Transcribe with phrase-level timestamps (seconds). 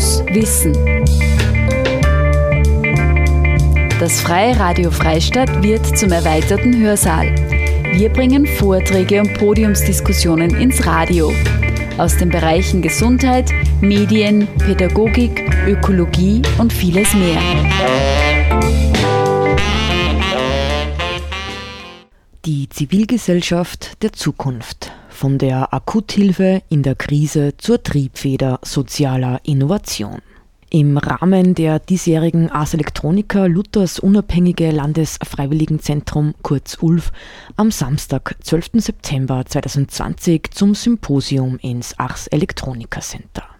[0.00, 0.72] muss wissen.
[3.98, 7.34] Das Freie Radio Freistadt wird zum erweiterten Hörsaal.
[7.92, 11.30] Wir bringen Vorträge und Podiumsdiskussionen ins Radio
[11.98, 13.50] aus den Bereichen Gesundheit,
[13.82, 17.42] Medien, Pädagogik, Ökologie und vieles mehr.
[22.46, 24.92] Die Zivilgesellschaft der Zukunft.
[25.20, 30.22] Von der Akuthilfe in der Krise zur Triebfeder sozialer Innovation.
[30.70, 37.12] Im Rahmen der diesjährigen Ars Electronica Luthers Unabhängige Landesfreiwilligenzentrum kurz ULF
[37.56, 38.70] am Samstag, 12.
[38.76, 43.59] September 2020 zum Symposium ins Ars Electronica Center.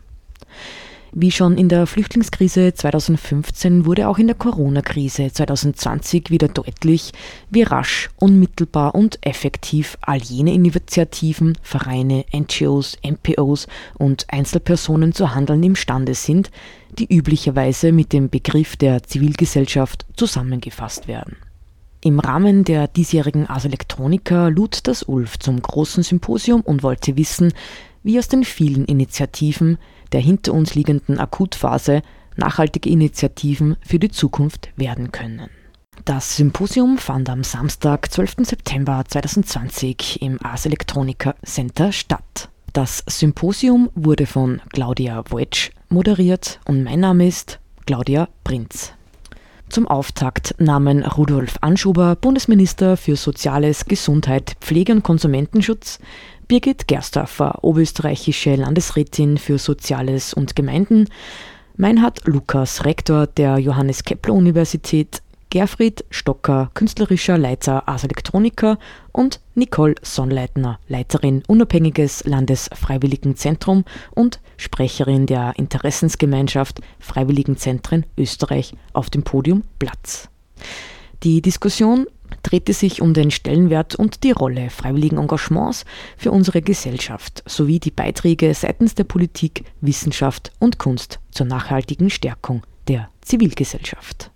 [1.12, 7.10] Wie schon in der Flüchtlingskrise 2015 wurde auch in der Corona-Krise 2020 wieder deutlich,
[7.50, 13.66] wie rasch, unmittelbar und effektiv all jene Initiativen, Vereine, NGOs, NPOs
[13.98, 16.52] und Einzelpersonen zu handeln imstande sind,
[16.96, 21.36] die üblicherweise mit dem Begriff der Zivilgesellschaft zusammengefasst werden.
[22.02, 27.52] Im Rahmen der diesjährigen Ars Electronica lud das ULF zum großen Symposium und wollte wissen,
[28.02, 29.76] wie aus den vielen Initiativen
[30.12, 32.02] der hinter uns liegenden Akutphase
[32.36, 35.48] nachhaltige Initiativen für die Zukunft werden können.
[36.04, 38.36] Das Symposium fand am Samstag, 12.
[38.42, 42.48] September 2020 im Ars Electronica Center statt.
[42.72, 48.92] Das Symposium wurde von Claudia Wojcz moderiert und mein Name ist Claudia Prinz.
[49.68, 56.00] Zum Auftakt nahmen Rudolf Anschuber, Bundesminister für Soziales, Gesundheit, Pflege und Konsumentenschutz,
[56.50, 61.06] Birgit Gerstorfer, oberösterreichische Landesrätin für Soziales und Gemeinden,
[61.76, 68.80] Meinhard Lukas, Rektor der Johannes Kepler Universität, Gerfried Stocker, künstlerischer Leiter Ars Electronica
[69.12, 79.62] und Nicole Sonnleitner, Leiterin Unabhängiges Landesfreiwilligenzentrum und Sprecherin der Interessensgemeinschaft Freiwilligenzentren Österreich auf dem Podium
[79.78, 80.28] Platz.
[81.22, 82.06] Die Diskussion
[82.42, 85.84] drehte sich um den Stellenwert und die Rolle freiwilligen Engagements
[86.16, 92.62] für unsere Gesellschaft sowie die Beiträge seitens der Politik, Wissenschaft und Kunst zur nachhaltigen Stärkung
[92.88, 94.30] der Zivilgesellschaft.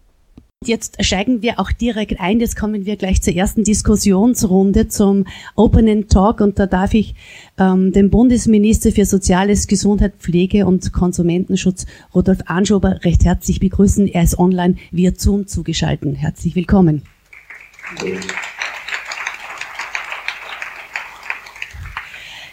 [0.66, 2.40] Jetzt steigen wir auch direkt ein.
[2.40, 5.26] Jetzt kommen wir gleich zur ersten Diskussionsrunde zum
[5.56, 7.14] Opening Talk und da darf ich
[7.58, 14.08] ähm, den Bundesminister für Soziales, Gesundheit, Pflege und Konsumentenschutz Rudolf Anschober recht herzlich begrüßen.
[14.08, 16.16] Er ist online via Zoom zugeschaltet.
[16.16, 17.02] Herzlich willkommen.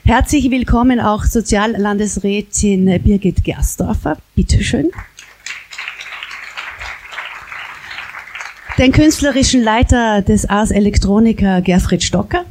[0.03, 4.17] Herzlich willkommen auch Soziallandesrätin Birgit Gersdorfer.
[4.35, 4.91] Bitte schön.
[8.77, 12.43] Den künstlerischen Leiter des Ars Electronica Gerfried Stocker.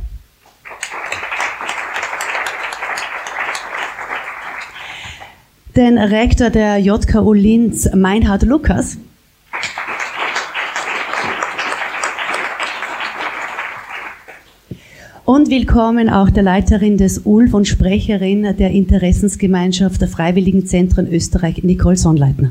[5.77, 8.97] Den Rektor der JKU Linz Meinhard Lukas.
[15.31, 21.63] Und willkommen auch der Leiterin des ULF und Sprecherin der Interessensgemeinschaft der Freiwilligen Zentren Österreich,
[21.63, 22.51] Nicole Sonnleitner.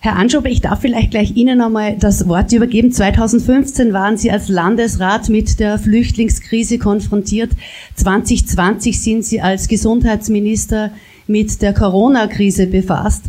[0.00, 2.92] Herr Anschober, ich darf vielleicht gleich Ihnen einmal das Wort übergeben.
[2.92, 7.52] 2015 waren Sie als Landesrat mit der Flüchtlingskrise konfrontiert.
[7.94, 10.90] 2020 sind Sie als Gesundheitsminister
[11.26, 13.24] mit der Corona-Krise befasst.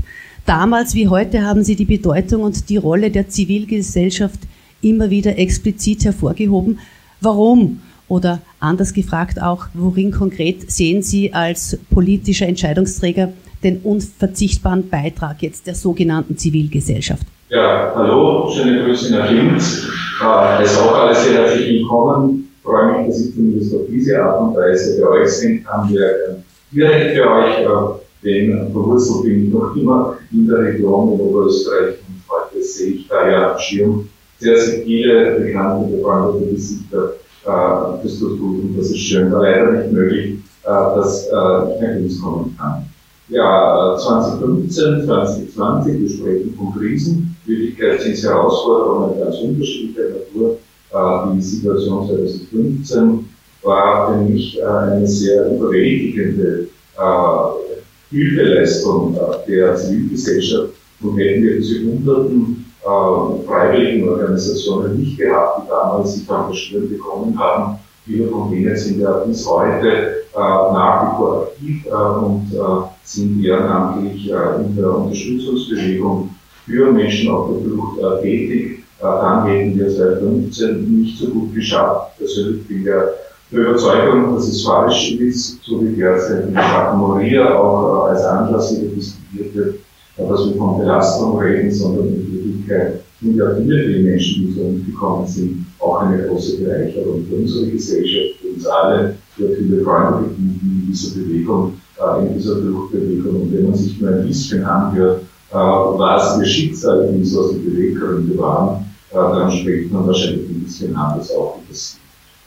[0.49, 4.39] Damals wie heute haben Sie die Bedeutung und die Rolle der Zivilgesellschaft
[4.81, 6.79] immer wieder explizit hervorgehoben.
[7.21, 7.81] Warum?
[8.07, 13.31] Oder anders gefragt auch, worin konkret sehen Sie als politischer Entscheidungsträger
[13.63, 17.27] den unverzichtbaren Beitrag jetzt der sogenannten Zivilgesellschaft?
[17.49, 19.87] Ja, hallo, schöne Grüße nach Linz.
[20.19, 22.49] Äh, es ist auch alles sehr herzlich willkommen.
[22.57, 25.67] Ich freue mich, dass ich zumindest auf diese Art und Weise bei euch sind.
[25.67, 31.13] Haben wir direkt für euch äh, denn verwurzelt bin ich noch immer in der Region
[31.13, 34.09] in Oberösterreich und heute sehe ich da ja am Schirm
[34.40, 37.13] sehr, sehr viele bekannte, befreundete Gesichter
[37.46, 41.82] äh, des Tut und das ist schön, aber leider nicht möglich, äh, dass äh, ich
[41.82, 42.85] nach Linz kommen kann.
[43.29, 47.35] Ja, 2015, 2020, wir sprechen von Krisen.
[47.46, 50.58] Wirklichkeit sind Herausforderungen ganz unterschiedlicher Natur.
[50.91, 53.29] Äh, die Situation 2015
[53.61, 57.68] war für mich äh, eine sehr überwältigende äh,
[58.11, 59.17] Hilfeleistung
[59.47, 66.29] der Zivilgesellschaft und hätten wir diese hunderten äh, freiwilligen Organisationen nicht gehabt, die damals sich
[66.29, 67.78] engagiert bekommen haben.
[68.06, 72.88] Viele von denen sind ja bis heute äh, nach wie vor aktiv äh, und äh,
[73.03, 76.29] sind ehrenamtlich äh, in der Unterstützungsbewegung
[76.66, 78.84] für Menschen auf der Flucht äh, tätig.
[79.00, 82.17] dann hätten wir 2015 nicht so gut geschafft.
[82.17, 83.03] Persönlich bin ja
[83.51, 88.23] der Überzeugung, dass es falsch ist, so wie derzeit in der Moria auch äh, als
[88.23, 89.75] Anlass wieder diskutiert wird,
[90.17, 94.61] dass wir von Belastung reden, sondern in Wirklichkeit sind ja viele, viele Menschen, die zu
[94.61, 99.84] uns gekommen sind, auch eine große Bereicherung für unsere Gesellschaft, für uns alle, für viele
[99.84, 103.41] Freunde in dieser Bewegung, äh, in dieser Fluchtbewegung.
[103.41, 107.59] Und wenn man sich nur ein bisschen anhört, äh, was ihr Schicksal ist, was die
[107.59, 111.98] Beweggründe waren, äh, dann spricht man wahrscheinlich ein bisschen anders auch über sie.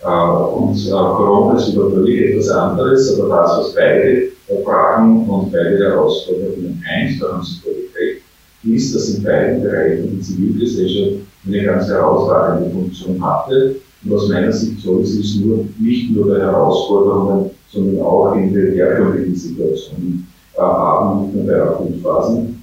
[0.04, 4.32] Und Corona ist natürlich etwas anderes, aber das, was beide
[4.64, 8.22] Fragen und beide Herausforderungen eins, da haben Sie recht,
[8.64, 13.76] ist, dass in beiden Bereichen die Zivilgesellschaft eine ganz herausragende Funktion hatte.
[14.04, 18.52] Und aus meiner Sicht soll sie es nur, nicht nur bei Herausforderungen, sondern auch in
[18.52, 20.26] den herkömmlichen Situationen
[20.56, 22.62] äh, haben, nicht nur bei Akutphasen.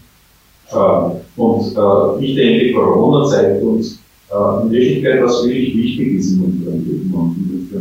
[0.71, 3.99] Ähm, und äh, ich denke, Corona zeigt uns
[4.29, 7.08] äh, in Wirklichkeit, was wirklich wichtig ist in unserem Leben.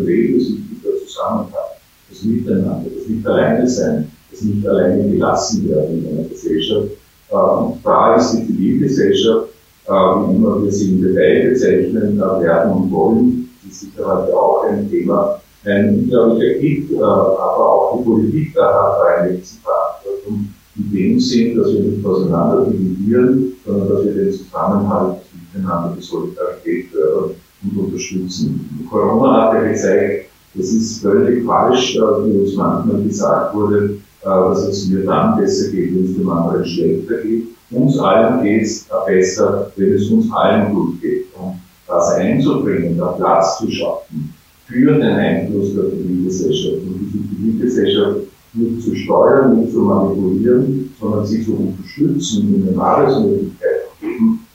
[0.09, 1.77] In Leben ist wichtig der Zusammenhalt,
[2.09, 6.89] das Miteinander, das nicht alleine sein, das nicht alleine gelassen werden in einer Gesellschaft.
[7.29, 9.49] Und da ist die Zivilgesellschaft,
[9.87, 14.35] äh, wie immer wir sie im Detail bezeichnen werden und wollen, das ist sicher heute
[14.35, 20.49] auch ein Thema, ein unglaublicher Gift, äh, aber auch die Politik da hat eine Verantwortung
[20.77, 25.19] in dem Sinn, dass wir nicht auseinander dividieren, sondern dass wir den Zusammenhalt
[25.53, 28.87] miteinander, die Solidarität fördern und unterstützen.
[28.91, 34.25] Corona hat ja gezeigt, das ist völlig falsch, äh, wie uns manchmal gesagt wurde, äh,
[34.25, 37.49] dass es mir dann besser geht, wenn es dem anderen schlechter geht.
[37.71, 41.27] Uns allen geht es besser, wenn es uns allen gut geht.
[41.39, 44.35] Und das einzubringen, da Platz zu schaffen
[44.67, 46.83] für den Einfluss der Zivilgesellschaft.
[46.83, 48.21] Und diese Zivilgesellschaft
[48.55, 53.78] nicht zu steuern, nicht zu manipulieren, sondern sie zu unterstützen, in den Arbeitsmöglichkeiten geben,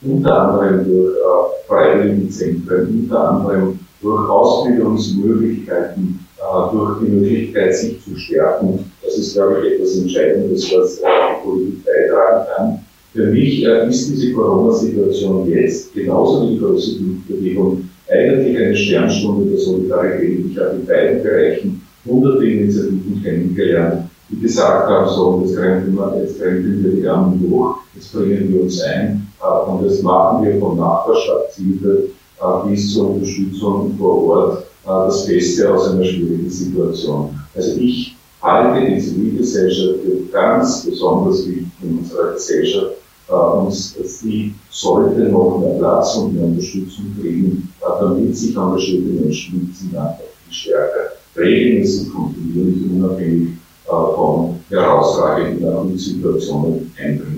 [0.05, 8.15] unter anderem durch äh, Freiwilligenzentren, unter anderem durch Ausbildungsmöglichkeiten, äh, durch die Möglichkeit, sich zu
[8.15, 8.91] stärken.
[9.03, 12.79] Das ist, glaube ich, etwas Entscheidendes, was äh, die Politik beitragen kann.
[13.13, 16.91] Für mich äh, ist diese Corona-Situation jetzt, genauso wie die große
[17.27, 20.45] Bewegung, eigentlich eine Sternstunde der Solidarität.
[20.51, 26.21] Ich habe in beiden Bereichen hunderte Initiativen kennengelernt, die gesagt haben, so, jetzt krempeln wir,
[26.21, 29.27] jetzt wir die Armen hoch, jetzt bringen wir uns ein,
[29.67, 32.09] und das machen wir von Nachbarschaftshilfe
[32.39, 37.39] äh, bis zur Unterstützung vor Ort, äh, das Beste aus einer schwierigen Situation.
[37.55, 42.97] Also ich halte die Zivilgesellschaft für ganz besonders wichtig in unserer Gesellschaft,
[43.29, 49.69] und sie sollte noch mehr Platz und mehr Unterstützung kriegen, damit sich engagierte Menschen mit
[49.69, 50.17] diesem Land
[50.49, 53.49] stärker regelmäßig kontinuierlich unabhängig
[53.85, 57.32] äh, von herausragenden Situationen einbringen.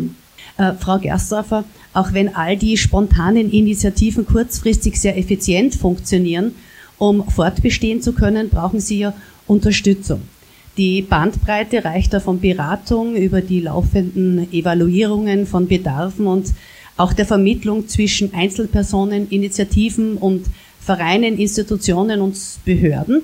[0.58, 6.56] Äh, Frau Gerstorfer, auch wenn all die spontanen Initiativen kurzfristig sehr effizient funktionieren,
[6.98, 9.14] um fortbestehen zu können, brauchen Sie ja
[9.48, 10.22] Unterstützung.
[10.78, 16.54] Die Bandbreite reicht da von Beratung über die laufenden Evaluierungen von Bedarfen und
[16.98, 20.46] auch der Vermittlung zwischen Einzelpersonen, Initiativen und
[20.80, 23.24] Vereinen, Institutionen und Behörden.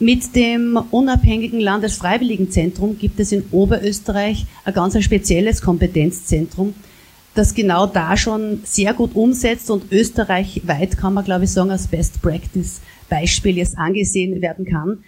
[0.00, 6.74] Mit dem unabhängigen Landesfreiwilligenzentrum gibt es in Oberösterreich ein ganz spezielles Kompetenzzentrum,
[7.34, 11.88] das genau da schon sehr gut umsetzt und österreichweit kann man, glaube ich, sagen, als
[11.88, 14.98] Best Practice Beispiel jetzt angesehen werden kann.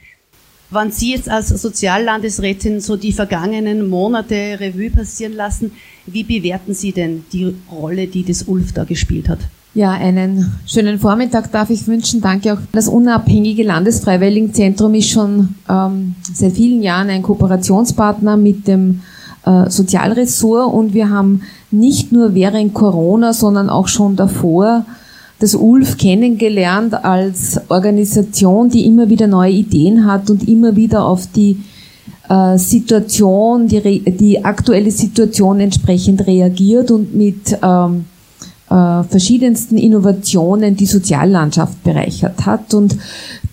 [0.71, 5.71] Wenn Sie jetzt als Soziallandesrätin so die vergangenen Monate Revue passieren lassen,
[6.07, 9.41] wie bewerten Sie denn die Rolle, die das ULF da gespielt hat?
[9.73, 12.21] Ja, einen schönen Vormittag darf ich wünschen.
[12.21, 12.59] Danke auch.
[12.73, 19.03] Das unabhängige Landesfreiwilligenzentrum ist schon ähm, seit vielen Jahren ein Kooperationspartner mit dem
[19.47, 24.85] äh, Sozialressort und wir haben nicht nur während Corona, sondern auch schon davor
[25.39, 31.29] das ULF kennengelernt als Organisation, die immer wieder neue Ideen hat und immer wieder auf
[31.29, 31.59] die
[32.29, 38.05] äh, Situation, die, die aktuelle Situation entsprechend reagiert und mit ähm,
[38.71, 42.73] äh, verschiedensten Innovationen die Soziallandschaft bereichert hat.
[42.73, 42.97] Und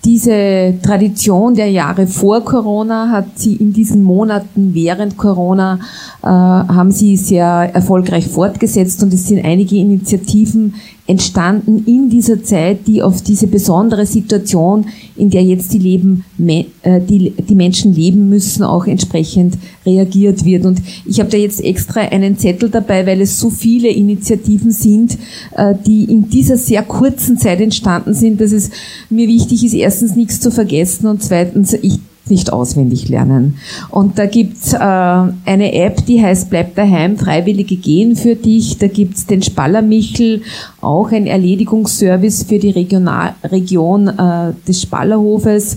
[0.06, 5.80] diese Tradition der Jahre vor Corona hat sie in diesen Monaten während Corona
[6.22, 10.76] äh, haben sie sehr erfolgreich fortgesetzt und es sind einige Initiativen
[11.08, 17.00] entstanden in dieser Zeit, die auf diese besondere Situation, in der jetzt die, Leben, äh,
[17.00, 20.66] die, die Menschen leben müssen, auch entsprechend reagiert wird.
[20.66, 25.18] Und ich habe da jetzt extra einen Zettel dabei, weil es so viele Initiativen sind,
[25.56, 28.70] äh, die in dieser sehr kurzen Zeit entstanden sind, dass es
[29.10, 32.00] mir wichtig ist, erstens nichts zu vergessen und zweitens, ich
[32.30, 33.58] nicht auswendig lernen.
[33.90, 38.78] Und da gibt's äh, eine App, die heißt Bleib daheim, Freiwillige gehen für dich.
[38.78, 40.42] Da gibt's den Spallermichel,
[40.82, 45.76] auch ein Erledigungsservice für die Regional Region äh, des Spallerhofes.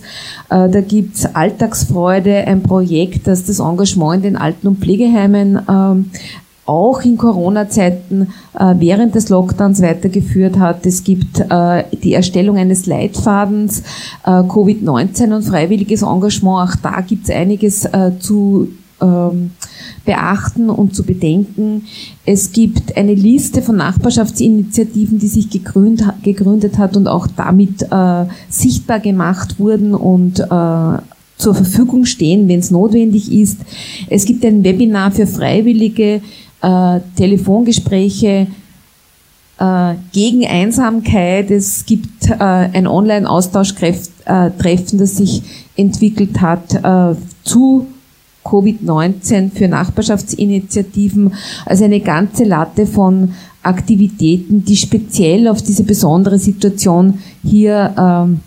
[0.48, 6.10] Äh, da gibt's Alltagsfreude, ein Projekt, das das Engagement in den Alten- und Pflegeheimen ähm,
[6.70, 10.86] auch in Corona-Zeiten äh, während des Lockdowns weitergeführt hat.
[10.86, 13.82] Es gibt äh, die Erstellung eines Leitfadens,
[14.24, 16.70] äh, Covid-19 und freiwilliges Engagement.
[16.70, 18.68] Auch da gibt es einiges äh, zu
[19.02, 19.50] ähm,
[20.04, 21.86] beachten und zu bedenken.
[22.24, 28.26] Es gibt eine Liste von Nachbarschaftsinitiativen, die sich gegründet, gegründet hat und auch damit äh,
[28.48, 30.98] sichtbar gemacht wurden und äh,
[31.40, 33.58] zur Verfügung stehen, wenn es notwendig ist.
[34.08, 36.20] Es gibt ein Webinar für Freiwillige,
[36.62, 38.46] äh, Telefongespräche
[39.58, 41.50] äh, gegen Einsamkeit.
[41.50, 45.42] Es gibt äh, ein Online-Austausch-Treffen, das sich
[45.76, 47.14] entwickelt hat äh,
[47.44, 47.86] zu
[48.44, 51.34] Covid-19 für Nachbarschaftsinitiativen.
[51.66, 58.40] Also eine ganze Latte von Aktivitäten, die speziell auf diese besondere Situation hier ähm,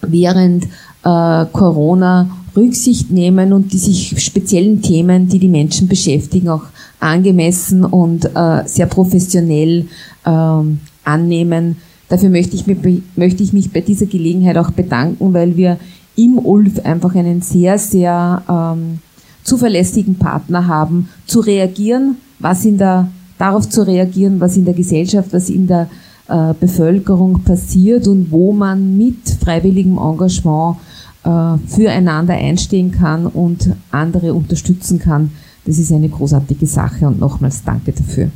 [0.00, 6.64] während äh, Corona Rücksicht nehmen und die sich speziellen Themen, die die Menschen beschäftigen, auch
[7.00, 9.86] angemessen und äh, sehr professionell
[10.26, 11.76] ähm, annehmen.
[12.08, 15.78] Dafür möchte ich, mich, möchte ich mich bei dieser Gelegenheit auch bedanken, weil wir
[16.16, 18.98] im ULF einfach einen sehr, sehr ähm,
[19.44, 25.32] zuverlässigen Partner haben, zu reagieren, was in der, darauf zu reagieren, was in der Gesellschaft,
[25.32, 25.88] was in der
[26.28, 30.76] äh, Bevölkerung passiert und wo man mit freiwilligem Engagement
[31.24, 35.30] äh, füreinander einstehen kann und andere unterstützen kann.
[35.68, 38.30] Das ist eine großartige Sache und nochmals danke dafür.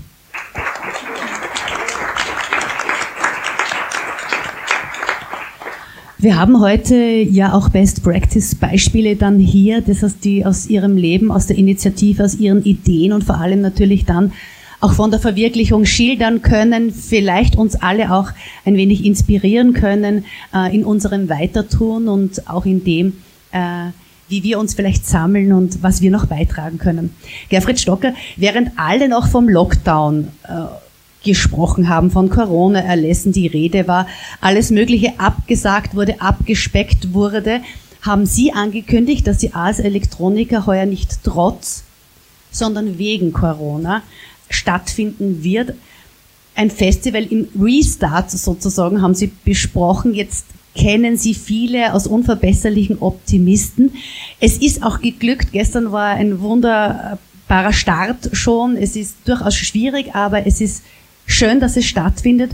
[6.18, 10.98] Wir haben heute ja auch Best Practice Beispiele dann hier, das heißt, die aus ihrem
[10.98, 14.32] Leben, aus der Initiative, aus ihren Ideen und vor allem natürlich dann
[14.80, 18.28] auch von der Verwirklichung schildern können, vielleicht uns alle auch
[18.66, 23.14] ein wenig inspirieren können äh, in unserem Weitertun und auch in dem,
[23.52, 23.88] äh,
[24.32, 27.14] wie wir uns vielleicht sammeln und was wir noch beitragen können.
[27.50, 34.06] Gerfried Stocker, während alle noch vom Lockdown äh, gesprochen haben, von Corona-Erlässen die Rede war,
[34.40, 37.60] alles Mögliche abgesagt wurde, abgespeckt wurde,
[38.00, 41.84] haben Sie angekündigt, dass Sie als Elektroniker heuer nicht trotz,
[42.50, 44.02] sondern wegen Corona
[44.48, 45.74] stattfinden wird.
[46.54, 50.14] Ein Festival im Restart sozusagen haben Sie besprochen.
[50.14, 53.92] Jetzt kennen Sie viele aus unverbesserlichen Optimisten.
[54.40, 55.52] Es ist auch geglückt.
[55.52, 58.76] Gestern war ein wunderbarer Start schon.
[58.76, 60.82] Es ist durchaus schwierig, aber es ist
[61.26, 62.52] schön, dass es stattfindet.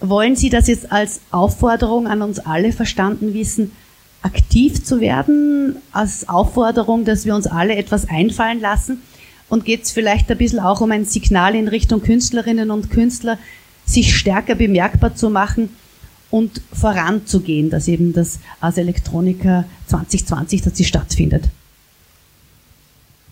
[0.00, 3.72] Wollen Sie das jetzt als Aufforderung an uns alle verstanden wissen,
[4.22, 9.02] aktiv zu werden, als Aufforderung, dass wir uns alle etwas einfallen lassen?
[9.48, 13.38] Und geht es vielleicht ein bisschen auch um ein Signal in Richtung Künstlerinnen und Künstler,
[13.86, 15.70] sich stärker bemerkbar zu machen
[16.30, 21.44] und voranzugehen, dass eben das Ars Electronica 2020, dass sie stattfindet?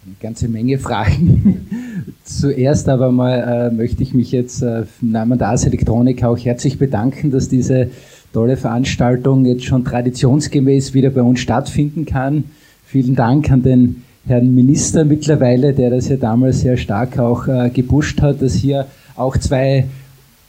[0.04, 1.68] Eine ganze Menge Fragen.
[2.24, 6.38] Zuerst aber mal äh, möchte ich mich jetzt äh, im Namen der Ars Electronica auch
[6.38, 7.90] herzlich bedanken, dass diese
[8.32, 12.44] tolle Veranstaltung jetzt schon traditionsgemäß wieder bei uns stattfinden kann.
[12.84, 17.70] Vielen Dank an den Herrn Minister mittlerweile, der das ja damals sehr stark auch äh,
[17.70, 18.86] gepusht hat, dass hier
[19.16, 19.86] auch zwei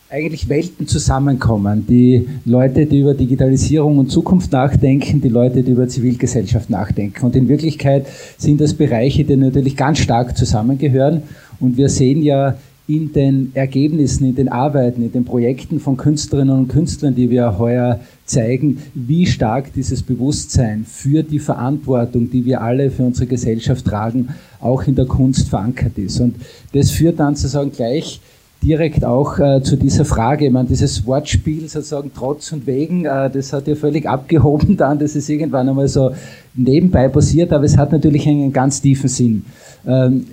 [0.10, 1.86] eigentlich Welten zusammenkommen.
[1.88, 7.26] Die Leute, die über Digitalisierung und Zukunft nachdenken, die Leute, die über Zivilgesellschaft nachdenken.
[7.26, 11.24] Und in Wirklichkeit sind das Bereiche, die natürlich ganz stark zusammengehören.
[11.60, 12.56] Und wir sehen ja
[12.88, 17.60] in den Ergebnissen, in den Arbeiten, in den Projekten von Künstlerinnen und Künstlern, die wir
[17.60, 23.84] heuer zeigen, wie stark dieses Bewusstsein für die Verantwortung, die wir alle für unsere Gesellschaft
[23.84, 24.30] tragen,
[24.62, 26.22] auch in der Kunst verankert ist.
[26.22, 26.36] Und
[26.72, 28.22] das führt dann sozusagen gleich
[28.64, 30.46] direkt auch äh, zu dieser Frage.
[30.46, 35.00] Ich meine, dieses Wortspiel sozusagen trotz und wegen, äh, das hat ja völlig abgehoben dann,
[35.00, 36.12] das ist irgendwann einmal so
[36.56, 39.46] nebenbei passiert, aber es hat natürlich einen ganz tiefen Sinn.
[39.86, 40.26] Ähm,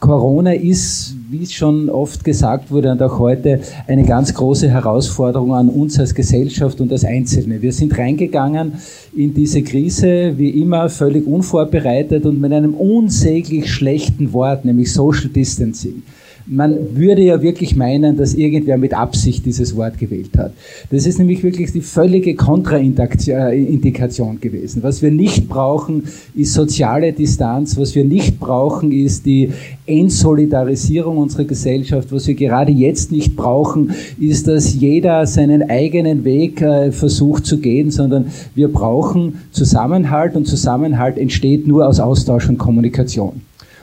[0.00, 5.54] Corona ist, wie es schon oft gesagt wurde und auch heute, eine ganz große Herausforderung
[5.54, 7.60] an uns als Gesellschaft und als Einzelne.
[7.60, 8.72] Wir sind reingegangen
[9.14, 15.28] in diese Krise, wie immer, völlig unvorbereitet und mit einem unsäglich schlechten Wort, nämlich Social
[15.28, 16.02] Distancing
[16.50, 20.52] man würde ja wirklich meinen, dass irgendwer mit Absicht dieses Wort gewählt hat.
[20.90, 24.82] Das ist nämlich wirklich die völlige Kontraindikation gewesen.
[24.82, 26.04] Was wir nicht brauchen,
[26.34, 27.78] ist soziale Distanz.
[27.78, 29.52] Was wir nicht brauchen, ist die
[29.86, 32.10] Entsolidarisierung unserer Gesellschaft.
[32.10, 37.60] Was wir gerade jetzt nicht brauchen, ist, dass jeder seinen eigenen Weg äh, versucht zu
[37.60, 38.26] gehen, sondern
[38.56, 43.42] wir brauchen Zusammenhalt und Zusammenhalt entsteht nur aus Austausch und Kommunikation.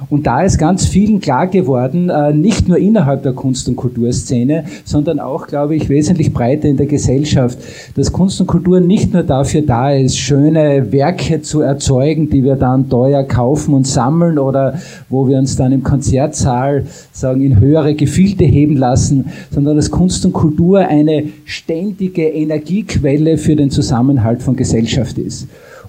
[0.10, 4.66] Und da ist ganz vielen klar geworden, äh, nicht nur innerhalb der Kunst- und Kulturszene,
[4.86, 7.58] sondern auch, glaube ich, wesentlich breiter in der Gesellschaft,
[7.96, 12.56] dass Kunst und Kultur nicht nur dafür da ist, schöne Werke zu erzeugen, die wir
[12.56, 14.76] dann teuer kaufen und sammeln oder
[15.10, 20.26] wo wir uns dann im Konzertsaal sagen, in höhere Gefilde heben lassen, sondern dass Kunst
[20.26, 25.48] und Kultur eine ständige Energiequelle für den Zusammenhalt von Gesellschaft ist.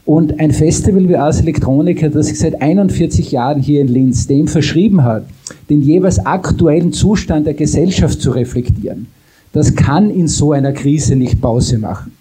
[0.09, 4.49] Und ein Festival wie Ars Electronica, das sich seit 41 Jahren hier in Linz dem
[4.49, 5.27] verschrieben hat,
[5.69, 9.09] den jeweils aktuellen Zustand der Gesellschaft zu reflektieren,
[9.53, 12.13] das kann in so einer Krise nicht Pause machen.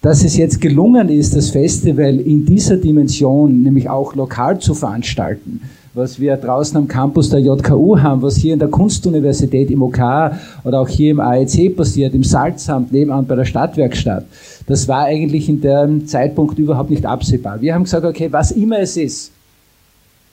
[0.00, 5.60] Dass es jetzt gelungen ist, das Festival in dieser Dimension, nämlich auch lokal zu veranstalten,
[5.94, 9.98] was wir draußen am Campus der JKU haben, was hier in der Kunstuniversität im OK
[10.64, 14.24] oder auch hier im AEC passiert, im Salzamt, nebenan bei der Stadtwerkstatt,
[14.66, 17.60] das war eigentlich in dem Zeitpunkt überhaupt nicht absehbar.
[17.60, 19.32] Wir haben gesagt, okay, was immer es ist,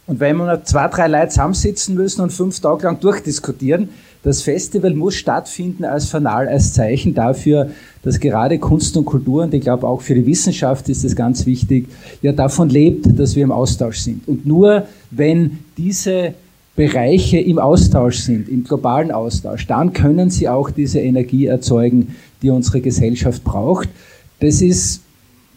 [0.07, 3.89] und wenn wir zwei, drei Leute zusammensitzen müssen und fünf Tage lang durchdiskutieren,
[4.27, 7.69] das Festival muss stattfinden als Fanal, als Zeichen dafür,
[8.03, 11.45] dass gerade Kunst und Kultur, und ich glaube auch für die Wissenschaft ist das ganz
[11.45, 11.87] wichtig,
[12.21, 14.27] ja davon lebt, dass wir im Austausch sind.
[14.27, 16.33] Und nur wenn diese
[16.75, 22.49] Bereiche im Austausch sind, im globalen Austausch, dann können sie auch diese Energie erzeugen, die
[22.49, 23.87] unsere Gesellschaft braucht.
[24.41, 25.01] Das ist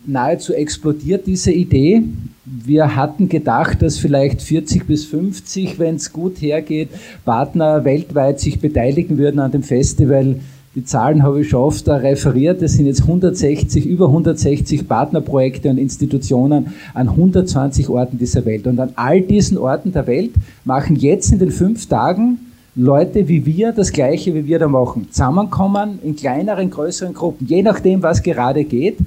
[0.06, 2.02] nahezu explodiert, diese Idee.
[2.44, 6.88] Wir hatten gedacht, dass vielleicht 40 bis 50, wenn es gut hergeht,
[7.24, 10.36] Partner weltweit sich beteiligen würden an dem Festival.
[10.74, 12.62] Die Zahlen habe ich schon oft referiert.
[12.62, 18.66] Es sind jetzt 160, über 160 Partnerprojekte und Institutionen an 120 Orten dieser Welt.
[18.66, 20.30] Und an all diesen Orten der Welt
[20.64, 22.38] machen jetzt in den fünf Tagen
[22.76, 25.08] Leute wie wir das Gleiche, wie wir da machen.
[25.10, 28.98] Zusammenkommen in kleineren, größeren Gruppen, je nachdem, was gerade geht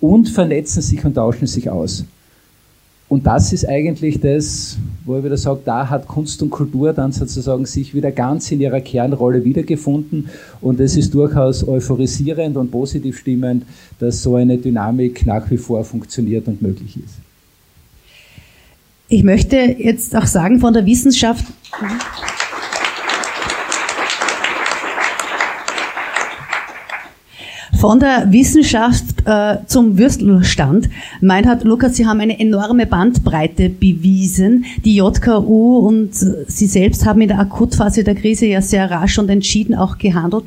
[0.00, 2.04] und vernetzen sich und tauschen sich aus.
[3.10, 7.10] Und das ist eigentlich das, wo ich wieder sage, da hat Kunst und Kultur dann
[7.10, 10.28] sozusagen sich wieder ganz in ihrer Kernrolle wiedergefunden.
[10.60, 13.64] Und es ist durchaus euphorisierend und positiv stimmend,
[13.98, 17.14] dass so eine Dynamik nach wie vor funktioniert und möglich ist.
[19.08, 21.44] Ich möchte jetzt auch sagen von der Wissenschaft.
[27.80, 30.90] Von der Wissenschaft äh, zum Würstelstand.
[31.22, 34.66] Meinhard Lukas, Sie haben eine enorme Bandbreite bewiesen.
[34.84, 39.30] Die JKU und Sie selbst haben in der Akutphase der Krise ja sehr rasch und
[39.30, 40.44] entschieden auch gehandelt.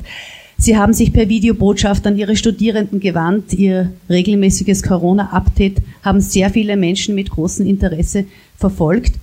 [0.58, 3.52] Sie haben sich per Videobotschaft an Ihre Studierenden gewandt.
[3.52, 9.14] Ihr regelmäßiges Corona-Update haben sehr viele Menschen mit großem Interesse verfolgt.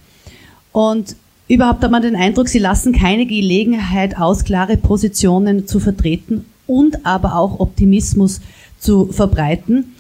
[0.73, 1.15] Und
[1.47, 7.05] überhaupt hat man den Eindruck, Sie lassen keine Gelegenheit aus, klare Positionen zu vertreten und
[7.05, 8.41] aber auch Optimismus
[8.79, 9.95] zu verbreiten.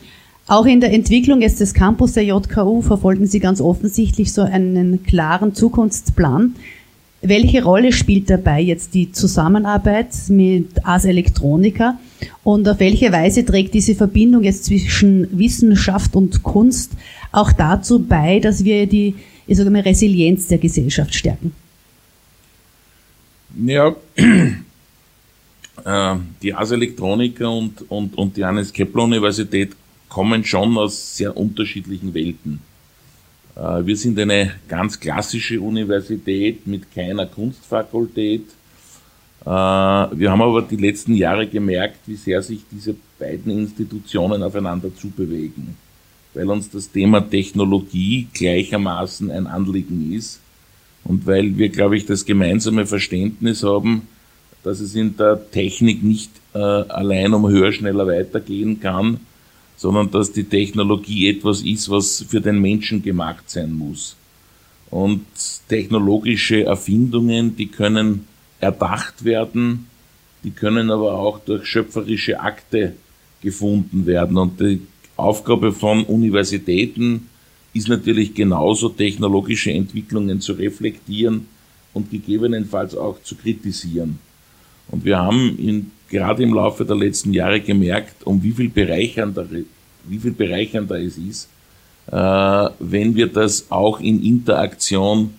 [0.47, 5.03] Auch in der Entwicklung jetzt des Campus der JKU verfolgen Sie ganz offensichtlich so einen
[5.03, 6.55] klaren Zukunftsplan.
[7.21, 11.99] Welche Rolle spielt dabei jetzt die Zusammenarbeit mit Ars Electronica
[12.43, 16.93] und auf welche Weise trägt diese Verbindung jetzt zwischen Wissenschaft und Kunst
[17.31, 19.15] auch dazu bei, dass wir die
[19.51, 21.53] ich sage mal, Resilienz der Gesellschaft stärken?
[23.65, 23.95] Ja,
[25.85, 29.71] äh, die Ars Electronica und, und, und die Hannes Kepler Universität
[30.09, 32.59] kommen schon aus sehr unterschiedlichen Welten.
[33.55, 38.43] Äh, wir sind eine ganz klassische Universität mit keiner Kunstfakultät.
[39.41, 44.93] Äh, wir haben aber die letzten Jahre gemerkt, wie sehr sich diese beiden Institutionen aufeinander
[44.95, 45.75] zubewegen,
[46.33, 50.39] weil uns das Thema Technologie gleichermaßen ein Anliegen ist
[51.03, 54.07] und weil wir, glaube ich, das gemeinsame Verständnis haben,
[54.63, 59.19] dass es in der Technik nicht äh, allein um höher, schneller weitergehen kann,
[59.77, 64.15] sondern dass die Technologie etwas ist, was für den Menschen gemacht sein muss.
[64.91, 65.25] Und
[65.67, 68.27] technologische Erfindungen, die können
[68.59, 69.87] erdacht werden,
[70.43, 72.93] die können aber auch durch schöpferische Akte
[73.41, 74.37] gefunden werden.
[74.37, 74.81] Und die
[75.15, 77.29] Aufgabe von Universitäten
[77.73, 81.47] ist natürlich genauso technologische Entwicklungen zu reflektieren
[81.93, 84.19] und gegebenenfalls auch zu kritisieren.
[84.91, 89.47] Und wir haben in, gerade im Laufe der letzten Jahre gemerkt, um wie viel bereichernder,
[90.03, 91.49] wie viel bereichernder es ist,
[92.07, 95.33] äh, wenn wir das auch in Interaktion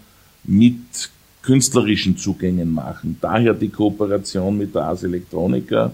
[0.44, 1.10] mit
[1.42, 3.18] künstlerischen Zugängen machen.
[3.20, 5.92] Daher die Kooperation mit der Ars Electronica,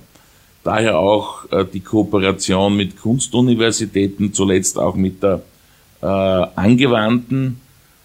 [0.62, 5.42] daher auch äh, die Kooperation mit Kunstuniversitäten, zuletzt auch mit der
[6.00, 7.60] äh, angewandten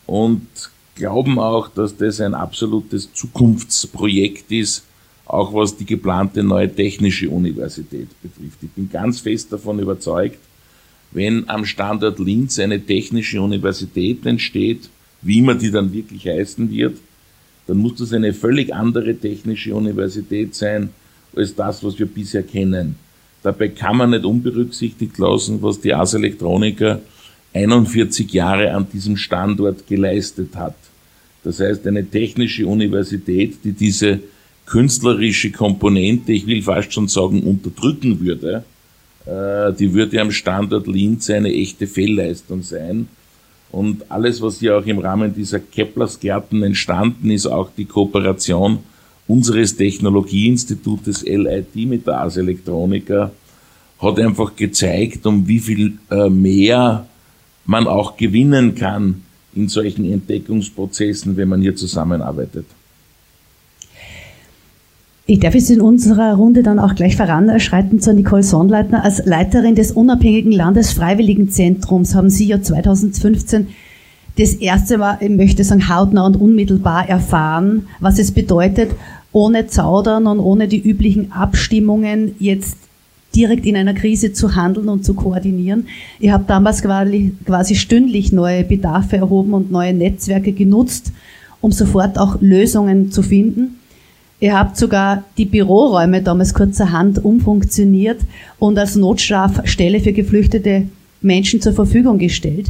[0.07, 0.47] und
[0.95, 4.85] glauben auch, dass das ein absolutes Zukunftsprojekt ist,
[5.25, 8.59] auch was die geplante neue technische Universität betrifft.
[8.61, 10.39] Ich bin ganz fest davon überzeugt,
[11.11, 14.89] wenn am Standort Linz eine technische Universität entsteht,
[15.21, 16.97] wie immer die dann wirklich heißen wird,
[17.67, 20.89] dann muss das eine völlig andere technische Universität sein
[21.35, 22.95] als das, was wir bisher kennen.
[23.41, 26.99] Dabei kann man nicht unberücksichtigt lassen, was die Ars Electronica
[27.53, 30.75] 41 Jahre an diesem Standort geleistet hat.
[31.43, 34.19] Das heißt, eine technische Universität, die diese
[34.73, 38.63] künstlerische Komponente, ich will fast schon sagen, unterdrücken würde,
[39.27, 43.07] äh, die würde am Standort Linz eine echte Fehlleistung sein.
[43.71, 48.79] Und alles, was hier auch im Rahmen dieser Keplers-Gärten entstanden ist, auch die Kooperation
[49.27, 53.31] unseres Technologieinstitutes LIT mit der Ars Electronica,
[53.99, 57.05] hat einfach gezeigt, um wie viel äh, mehr
[57.67, 59.21] man auch gewinnen kann
[59.53, 62.65] in solchen Entdeckungsprozessen, wenn man hier zusammenarbeitet.
[65.25, 69.05] Ich darf jetzt in unserer Runde dann auch gleich voranschreiten zur Nicole Sonnleitner.
[69.05, 73.67] Als Leiterin des unabhängigen Landesfreiwilligenzentrums haben Sie ja 2015
[74.37, 78.91] das erste Mal, ich möchte sagen, hautnah und unmittelbar erfahren, was es bedeutet,
[79.31, 82.75] ohne Zaudern und ohne die üblichen Abstimmungen jetzt
[83.33, 85.87] direkt in einer Krise zu handeln und zu koordinieren.
[86.19, 91.13] Ich habe damals quasi stündlich neue Bedarfe erhoben und neue Netzwerke genutzt,
[91.61, 93.79] um sofort auch Lösungen zu finden.
[94.43, 98.19] Ihr habt sogar die Büroräume damals kurzerhand umfunktioniert
[98.59, 100.89] und als Notstrafstelle für geflüchtete
[101.21, 102.69] Menschen zur Verfügung gestellt.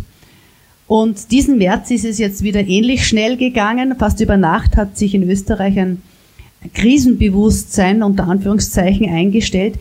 [0.85, 3.95] Und diesen März ist es jetzt wieder ähnlich schnell gegangen.
[3.97, 6.03] Fast über Nacht hat sich in Österreich ein
[6.75, 9.73] Krisenbewusstsein unter Anführungszeichen eingestellt,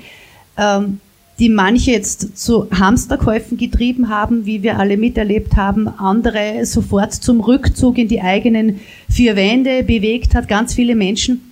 [0.57, 0.99] ähm,
[1.39, 7.43] die manche jetzt zu Hamsterkäufen getrieben haben, wie wir alle miterlebt haben, andere sofort zum
[7.43, 10.49] Rückzug in die eigenen vier Wände bewegt hat.
[10.49, 11.52] Ganz viele Menschen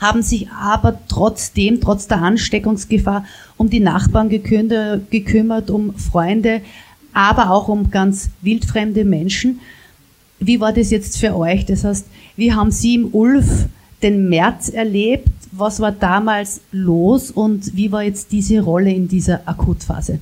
[0.00, 3.24] haben sich aber trotzdem, trotz der Ansteckungsgefahr,
[3.56, 6.62] um die Nachbarn gekümmert, um Freunde,
[7.12, 9.60] aber auch um ganz wildfremde Menschen.
[10.38, 11.66] Wie war das jetzt für euch?
[11.66, 13.66] Das heißt, wie haben Sie im Ulf
[14.02, 15.28] den März erlebt?
[15.52, 20.18] Was war damals los und wie war jetzt diese Rolle in dieser Akutphase?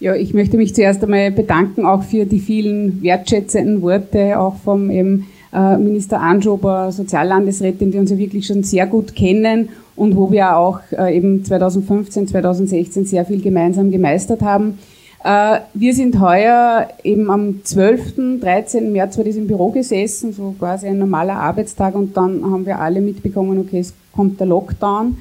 [0.00, 4.90] Ja, ich möchte mich zuerst einmal bedanken auch für die vielen wertschätzenden Worte auch vom
[4.90, 10.56] eben, Minister Anschober, Soziallandesrätin, die uns ja wirklich schon sehr gut kennen und wo wir
[10.56, 14.78] auch äh, eben 2015, 2016 sehr viel gemeinsam gemeistert haben.
[15.24, 18.92] Äh, wir sind heuer eben am 12., 13.
[18.92, 22.78] März war das im Büro gesessen, so quasi ein normaler Arbeitstag und dann haben wir
[22.78, 25.16] alle mitbekommen, okay, es kommt der Lockdown.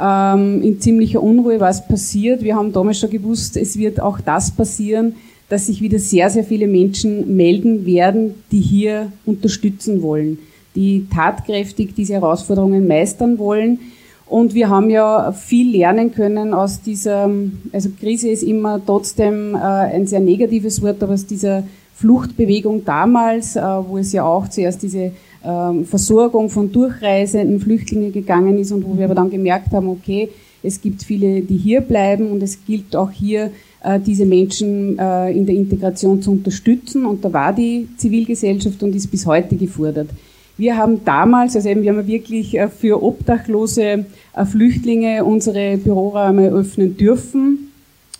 [0.00, 2.42] Ähm, in ziemlicher Unruhe, was passiert.
[2.42, 5.14] Wir haben damals schon gewusst, es wird auch das passieren,
[5.54, 10.38] dass sich wieder sehr, sehr viele Menschen melden werden, die hier unterstützen wollen,
[10.74, 13.78] die tatkräftig diese Herausforderungen meistern wollen.
[14.26, 17.30] Und wir haben ja viel lernen können aus dieser,
[17.72, 21.62] also Krise ist immer trotzdem äh, ein sehr negatives Wort, aber aus dieser
[21.94, 25.12] Fluchtbewegung damals, äh, wo es ja auch zuerst diese
[25.44, 30.30] ähm, Versorgung von durchreisenden Flüchtlingen gegangen ist und wo wir aber dann gemerkt haben, okay,
[30.64, 33.52] es gibt viele, die hier bleiben und es gilt auch hier,
[34.00, 37.04] diese Menschen äh, in der Integration zu unterstützen.
[37.06, 40.08] Und da war die Zivilgesellschaft und ist bis heute gefordert.
[40.56, 44.06] Wir haben damals, also eben, wir haben wirklich äh, für obdachlose
[44.50, 47.70] Flüchtlinge unsere Büroräume öffnen dürfen.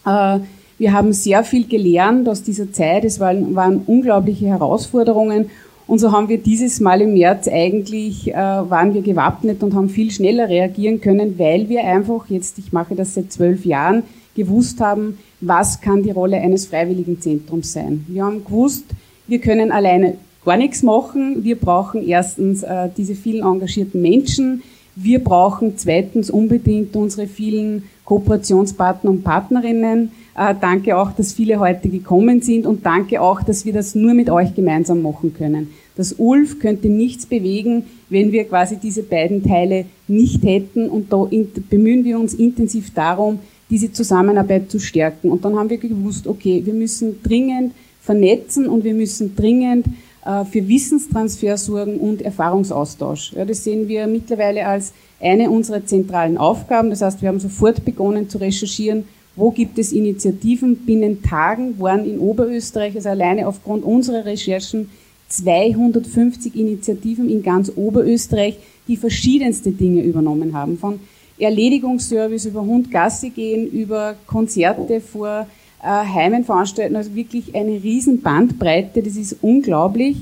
[0.05, 3.05] Wir haben sehr viel gelernt aus dieser Zeit.
[3.05, 5.51] Es waren, waren unglaubliche Herausforderungen.
[5.87, 9.91] Und so haben wir dieses Mal im März eigentlich, äh, waren wir gewappnet und haben
[9.91, 14.03] viel schneller reagieren können, weil wir einfach jetzt, ich mache das seit zwölf Jahren,
[14.35, 18.05] gewusst haben, was kann die Rolle eines Freiwilligenzentrums sein.
[18.09, 18.85] Wir haben gewusst,
[19.27, 21.45] wir können alleine gar nichts machen.
[21.45, 24.63] Wir brauchen erstens äh, diese vielen engagierten Menschen.
[24.97, 30.13] Wir brauchen zweitens unbedingt unsere vielen Kooperationspartner und Partnerinnen.
[30.37, 34.15] Äh, danke auch, dass viele heute gekommen sind und danke auch, dass wir das nur
[34.15, 35.71] mit euch gemeinsam machen können.
[35.97, 41.29] Das ULF könnte nichts bewegen, wenn wir quasi diese beiden Teile nicht hätten und da
[41.71, 43.39] bemühen wir uns intensiv darum,
[43.75, 45.31] diese Zusammenarbeit zu stärken.
[45.33, 49.87] Und dann haben wir gewusst, okay, wir müssen dringend vernetzen und wir müssen dringend
[50.25, 53.33] äh, für Wissenstransfer sorgen und Erfahrungsaustausch.
[53.33, 56.91] Ja, das sehen wir mittlerweile als eine unserer zentralen Aufgaben.
[56.91, 60.77] Das heißt, wir haben sofort begonnen zu recherchieren, wo gibt es Initiativen.
[60.77, 64.89] Binnen Tagen waren in Oberösterreich, also alleine aufgrund unserer Recherchen,
[65.31, 68.57] 250 Initiativen in ganz Oberösterreich,
[68.87, 70.79] die verschiedenste Dinge übernommen haben.
[70.79, 71.01] Von
[71.39, 75.47] Erledigungsservice über Hundgasse gehen, über Konzerte vor
[75.83, 80.17] äh, Heimen veranstalten, also wirklich eine riesen Bandbreite, das ist unglaublich.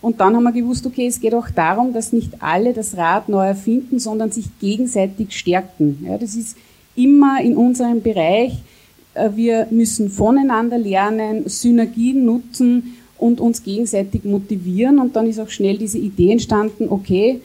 [0.00, 3.28] Und dann haben wir gewusst, okay, es geht auch darum, dass nicht alle das Rad
[3.28, 6.04] neu erfinden, sondern sich gegenseitig stärken.
[6.06, 6.56] Ja, das ist
[6.94, 8.58] immer in unserem Bereich.
[9.14, 15.00] Äh, wir müssen voneinander lernen, Synergien nutzen und uns gegenseitig motivieren.
[15.00, 17.40] Und dann ist auch schnell diese Idee entstanden, okay,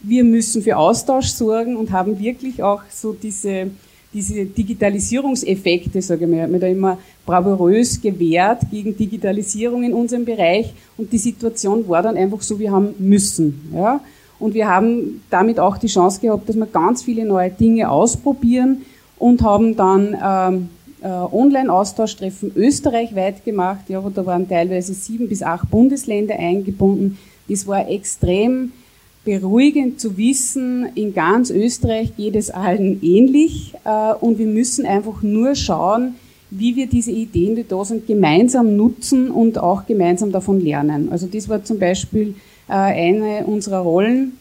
[0.00, 3.70] wir müssen für Austausch sorgen und haben wirklich auch so diese,
[4.12, 10.72] diese Digitalisierungseffekte, sage ich mal, mir da immer bravourös gewehrt gegen Digitalisierung in unserem Bereich
[10.96, 13.70] und die Situation war dann einfach so, wir haben müssen.
[13.74, 14.00] Ja?
[14.38, 18.82] Und wir haben damit auch die Chance gehabt, dass wir ganz viele neue Dinge ausprobieren
[19.18, 20.68] und haben dann ähm,
[21.02, 23.88] äh, Online-Austauschtreffen österreichweit gemacht.
[23.88, 27.18] Ja, da waren teilweise sieben bis acht Bundesländer eingebunden.
[27.48, 28.72] Das war extrem
[29.28, 35.22] beruhigend zu wissen, in ganz Österreich geht es allen ähnlich äh, und wir müssen einfach
[35.22, 36.14] nur schauen,
[36.50, 41.10] wie wir diese Ideen, die da sind, gemeinsam nutzen und auch gemeinsam davon lernen.
[41.12, 42.36] Also das war zum Beispiel
[42.68, 44.32] äh, eine unserer Rollen.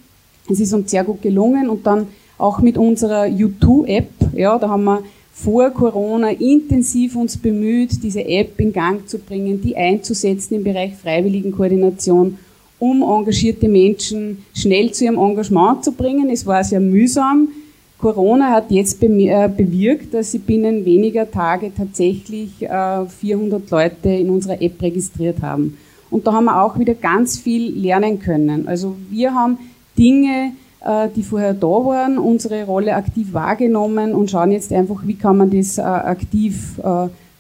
[0.50, 4.86] Es ist uns sehr gut gelungen und dann auch mit unserer U2-App, ja, da haben
[4.86, 10.64] wir vor Corona intensiv uns bemüht, diese App in Gang zu bringen, die einzusetzen im
[10.64, 12.38] Bereich Freiwilligenkoordination,
[12.80, 16.30] um engagierte Menschen schnell zu ihrem Engagement zu bringen.
[16.30, 17.50] Es war sehr mühsam.
[17.98, 24.30] Corona hat jetzt äh, bewirkt, dass sie binnen weniger Tage tatsächlich 400 äh, Leute in
[24.30, 25.78] unserer App registriert haben.
[26.12, 28.68] Und da haben wir auch wieder ganz viel lernen können.
[28.68, 29.58] Also wir haben
[29.98, 30.52] Dinge
[30.86, 35.38] äh, die vorher da waren, unsere Rolle aktiv wahrgenommen und schauen jetzt einfach, wie kann
[35.38, 36.80] man das aktiv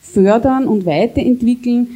[0.01, 1.87] fördern und weiterentwickeln.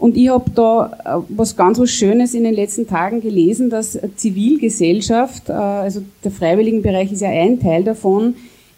[0.00, 5.50] Und ich habe da was ganz was Schönes in den letzten Tagen gelesen, dass Zivilgesellschaft,
[5.50, 8.34] also der Freiwilligenbereich ist ja ein Teil davon,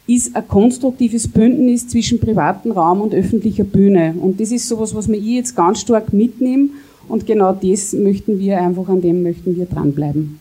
[0.09, 4.17] ist ein konstruktives Bündnis zwischen privatem Raum und öffentlicher Bühne.
[4.21, 6.71] Und das ist sowas, was mir ich jetzt ganz stark mitnehme.
[7.09, 10.41] Und genau das möchten wir einfach, an dem möchten wir dranbleiben.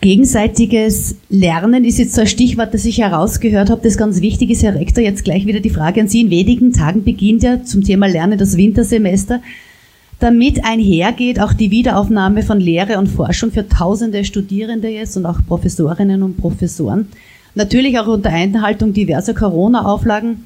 [0.00, 4.62] Gegenseitiges Lernen ist jetzt so ein Stichwort, das ich herausgehört habe, das ganz wichtig ist.
[4.62, 6.22] Herr Rektor, jetzt gleich wieder die Frage an Sie.
[6.22, 9.42] In wenigen Tagen beginnt ja zum Thema Lernen das Wintersemester.
[10.18, 15.40] Damit einhergeht auch die Wiederaufnahme von Lehre und Forschung für tausende Studierende jetzt und auch
[15.46, 17.08] Professorinnen und Professoren.
[17.54, 20.44] Natürlich auch unter Einhaltung diverser Corona-Auflagen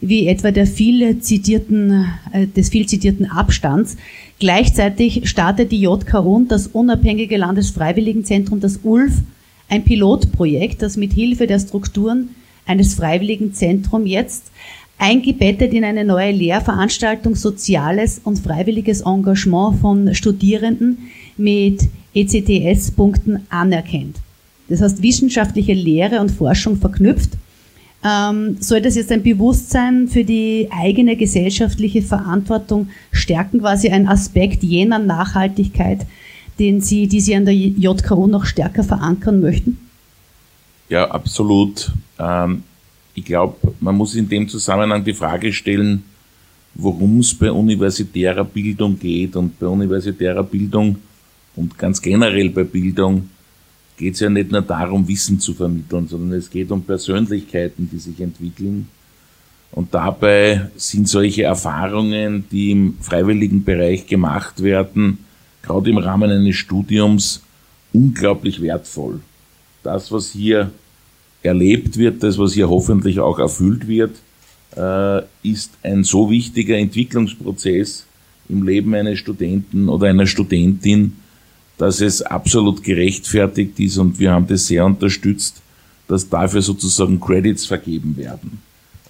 [0.00, 3.96] wie etwa der viel zitierten, äh, des viel zitierten Abstands.
[4.38, 9.14] Gleichzeitig startet die JK Rund, das unabhängige Landesfreiwilligenzentrum, das ULF,
[9.68, 12.30] ein Pilotprojekt, das mit Hilfe der Strukturen
[12.66, 14.50] eines Freiwilligenzentrums jetzt
[14.98, 24.16] eingebettet in eine neue Lehrveranstaltung soziales und freiwilliges Engagement von Studierenden mit ECTS-Punkten anerkennt.
[24.68, 27.30] Das heißt, wissenschaftliche Lehre und Forschung verknüpft
[28.04, 34.62] ähm, soll das jetzt ein Bewusstsein für die eigene gesellschaftliche Verantwortung stärken, quasi ein Aspekt
[34.62, 36.06] jener Nachhaltigkeit,
[36.58, 39.78] den Sie, die Sie an der JKO noch stärker verankern möchten?
[40.88, 41.92] Ja, absolut.
[42.18, 42.62] Ähm,
[43.14, 46.04] ich glaube, man muss in dem Zusammenhang die Frage stellen,
[46.74, 49.34] worum es bei universitärer Bildung geht.
[49.36, 50.96] Und bei universitärer Bildung
[51.56, 53.30] und ganz generell bei Bildung
[53.96, 57.98] geht es ja nicht nur darum, Wissen zu vermitteln, sondern es geht um Persönlichkeiten, die
[57.98, 58.88] sich entwickeln.
[59.72, 65.18] Und dabei sind solche Erfahrungen, die im freiwilligen Bereich gemacht werden,
[65.62, 67.42] gerade im Rahmen eines Studiums,
[67.92, 69.20] unglaublich wertvoll.
[69.82, 70.70] Das, was hier
[71.42, 74.16] erlebt wird, das, was hier hoffentlich auch erfüllt wird,
[74.76, 78.06] äh, ist ein so wichtiger Entwicklungsprozess
[78.48, 81.16] im Leben eines Studenten oder einer Studentin,
[81.78, 85.60] dass es absolut gerechtfertigt ist und wir haben das sehr unterstützt,
[86.08, 88.58] dass dafür sozusagen Credits vergeben werden.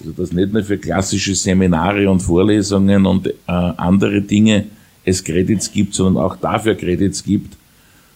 [0.01, 4.67] Also dass nicht nur für klassische Seminare und Vorlesungen und äh, andere Dinge
[5.05, 7.57] es Credits gibt, sondern auch dafür Credits gibt.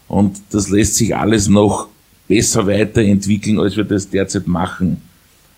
[0.08, 1.88] Und das lässt sich alles noch
[2.26, 5.00] besser weiterentwickeln, als wir das derzeit machen.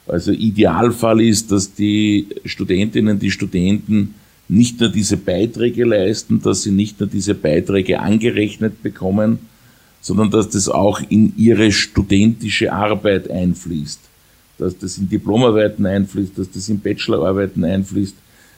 [0.06, 4.14] Also Idealfall ist, dass die Studentinnen, die Studenten
[4.52, 9.38] nicht nur diese Beiträge leisten, dass sie nicht nur diese Beiträge angerechnet bekommen,
[10.02, 14.00] sondern dass das auch in ihre studentische Arbeit einfließt,
[14.58, 18.14] dass das in Diplomarbeiten einfließt, dass das in Bachelorarbeiten einfließt,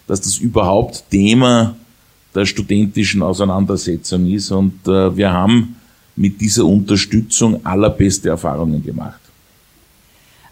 [0.09, 1.77] dass das überhaupt Thema
[2.35, 4.51] der studentischen Auseinandersetzung ist.
[4.51, 5.77] Und äh, wir haben
[6.17, 9.21] mit dieser Unterstützung allerbeste Erfahrungen gemacht.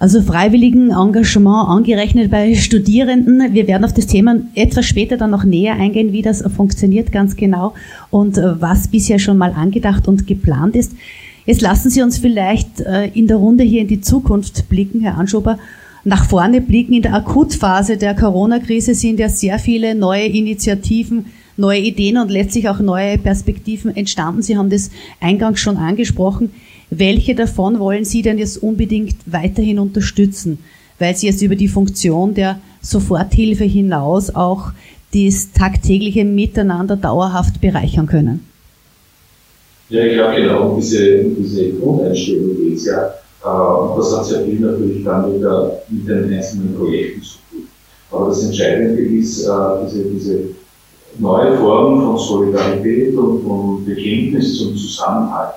[0.02, 3.54] Also freiwilligen Engagement angerechnet bei Studierenden.
[3.54, 7.36] Wir werden auf das Thema etwas später dann noch näher eingehen, wie das funktioniert ganz
[7.36, 7.74] genau
[8.10, 10.96] und äh, was bisher schon mal angedacht und geplant ist.
[11.46, 15.18] Jetzt lassen Sie uns vielleicht äh, in der Runde hier in die Zukunft blicken, Herr
[15.18, 15.56] Anschober.
[16.02, 16.94] Nach vorne blicken.
[16.94, 22.68] In der Akutphase der Corona-Krise sind ja sehr viele neue Initiativen, neue Ideen und letztlich
[22.68, 24.42] auch neue Perspektiven entstanden.
[24.42, 26.50] Sie haben das eingangs schon angesprochen.
[26.94, 30.58] Welche davon wollen Sie denn jetzt unbedingt weiterhin unterstützen?
[30.98, 34.72] Weil Sie jetzt über die Funktion der Soforthilfe hinaus auch
[35.14, 38.46] das tagtägliche Miteinander dauerhaft bereichern können.
[39.88, 43.14] Ja, ich glaube genau um diese, diese Grundeinstellung geht es ja.
[43.42, 47.38] Äh, und das hat sehr viel natürlich dann mit, der, mit den einzelnen Projekten zu
[47.50, 47.68] tun.
[48.10, 49.50] Aber das Entscheidende ist, äh,
[49.86, 50.40] diese, diese
[51.18, 55.54] neue Form von Solidarität und von Bekenntnis zum Zusammenhalt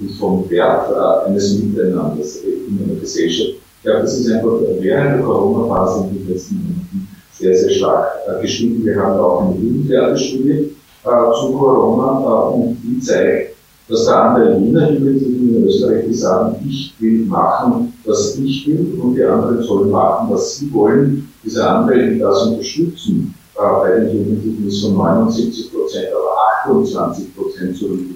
[0.00, 3.50] und vom Wert äh, eines Miteinanders in einer Gesellschaft.
[3.50, 8.06] Ich glaube, das ist einfach während der Corona-Phase in den letzten Monaten sehr, sehr stark
[8.40, 8.84] gestiegen.
[8.84, 13.54] Wir haben auch eine Jugendwertestudie zu Corona und die zeigt,
[13.88, 18.98] dass der andere Wiener Jugendlichen in Österreich, die sagen, ich will machen, was ich will
[19.00, 21.28] und die anderen sollen machen, was sie wollen.
[21.44, 27.36] Diese anderen, die das unterstützen, äh, bei den Jugendlichen ist von 79 Prozent auf 28
[27.36, 28.13] Prozent zurückgegangen.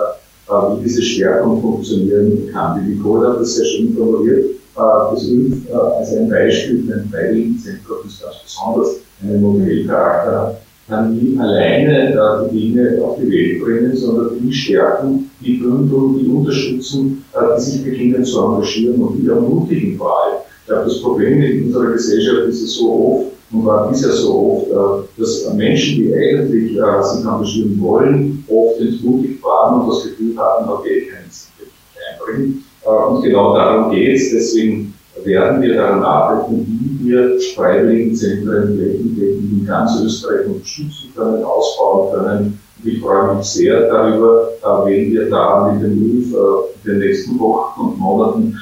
[0.50, 2.84] habe, wie diese Stärkung funktionieren kann.
[2.84, 4.48] Die Nicole hat das sehr schön formuliert.
[4.78, 11.38] Das Ulf als ein Beispiel für ein Freiwilligenzentrum ist ganz besonders einen Modellcharakter kann nie
[11.38, 17.26] alleine äh, die Dinge auf die Welt bringen, sondern die stärken, die bündeln, die unterstützen,
[17.34, 20.38] äh, die sich beginnen zu engagieren und die ermutigen vor allem.
[20.62, 24.68] Ich glaube, das Problem in unserer Gesellschaft ist es so oft und war bisher so
[24.72, 30.04] oft, äh, dass Menschen, die eigentlich äh, sich engagieren wollen, oft entmutigt waren und das
[30.04, 31.76] Gefühl hatten, okay, ich kann es wirklich
[32.14, 32.64] einbringen.
[32.88, 34.32] Äh, und genau darum geht es.
[34.32, 36.66] Deswegen werden wir daran arbeiten,
[37.02, 42.60] wie wir Freiwilligenzentren flächendeckend in ganz Österreich unterstützen können, ausbauen können.
[42.84, 44.50] Und ich freue mich sehr darüber,
[44.86, 46.36] wenn wir da mit dem MILF
[46.84, 48.58] in den nächsten Wochen und Monaten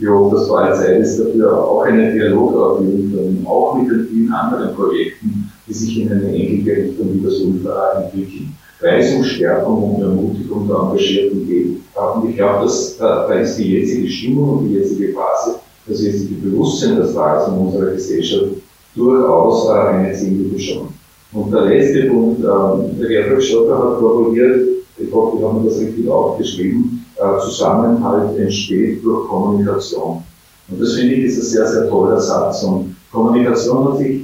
[0.00, 4.08] wie hoch das war Zeit ist, dafür auch einen Dialog aufnehmen können, auch mit den
[4.08, 8.56] vielen anderen Projekten, die sich in eine ähnliche Richtung wie das UNFA entwickeln.
[8.82, 11.80] Um Stärkung und Ermutigung der Engagierten geht.
[11.94, 16.36] Und ich glaube, dass da, ist die jetzige Stimmung und die jetzige Phase, das jetzige
[16.36, 18.52] Bewusstsein, das da ist in unserer Gesellschaft,
[18.94, 20.94] durchaus äh, eine ziemliche Chance.
[21.32, 25.78] Und der letzte Punkt, ähm, der Gerhard Schotter hat formuliert, ich hoffe, wir haben das
[25.78, 30.22] richtig aufgeschrieben, äh, Zusammenhalt entsteht durch Kommunikation.
[30.68, 32.62] Und das finde ich ist ein sehr, sehr toller Satz.
[32.62, 34.22] Und Kommunikation hat sich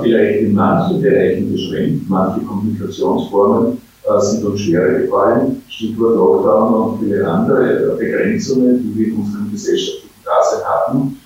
[0.00, 7.00] vielleicht in manchen Bereichen beschränkt, manche Kommunikationsformen äh, sind uns schwerer gefallen, Stichwort Lockdown und
[7.00, 11.16] viele andere Begrenzungen, die wir in unserem gesellschaftlichen Dasein hatten.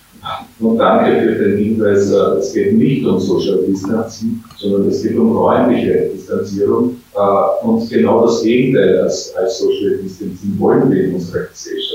[0.61, 5.37] Und danke für den Hinweis, es geht nicht um Social Distancing, sondern es geht um
[5.37, 6.97] räumliche Distanzierung.
[7.15, 11.94] Äh, und genau das Gegenteil als, als Social Distancing wollen wir in unserer Gesellschaft.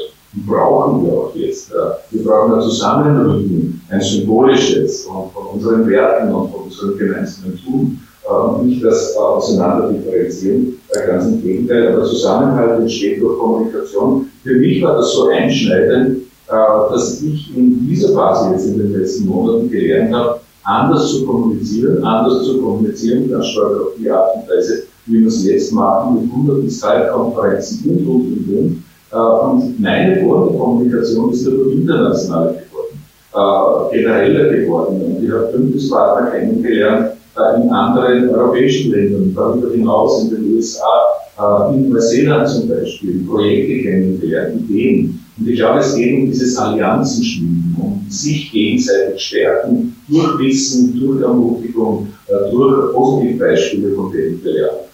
[0.50, 1.72] Brauchen wir auch jetzt.
[1.72, 1.76] Äh,
[2.12, 8.00] wir brauchen ein Zusammenrücken, ein symbolisches von, von unseren Werten und von unserem gemeinsamen Tun.
[8.26, 11.94] Äh, und nicht das auseinander differenzieren, ganz im Gegenteil.
[11.94, 14.28] Aber Zusammenhalt entsteht durch Kommunikation.
[14.44, 19.28] Für mich war das so einschneidend, dass ich in dieser Phase jetzt in den letzten
[19.28, 24.50] Monaten gelernt habe, anders zu kommunizieren, anders zu kommunizieren, ganz stark auf die Art und
[24.50, 28.84] Weise, wie wir es jetzt machen, mit hunderten Skype-Konferenzen und, und, und, und.
[29.12, 35.02] Äh, und meine Form der Kommunikation ist dadurch international geworden, äh, genereller geworden.
[35.02, 41.72] Und ich habe Bündnispartner kennengelernt äh, in anderen europäischen Ländern, darüber hinaus in den USA,
[41.74, 45.24] in Neuseeland zum Beispiel, Projekte kennengelernt, Ideen.
[45.38, 51.00] Und ich glaube, es geht um dieses Allianzen schmieden, um sich gegenseitig stärken, durch Wissen,
[51.00, 52.08] durch Ermutigung,
[52.52, 54.89] durch Positivbeispiele, von denen lernen.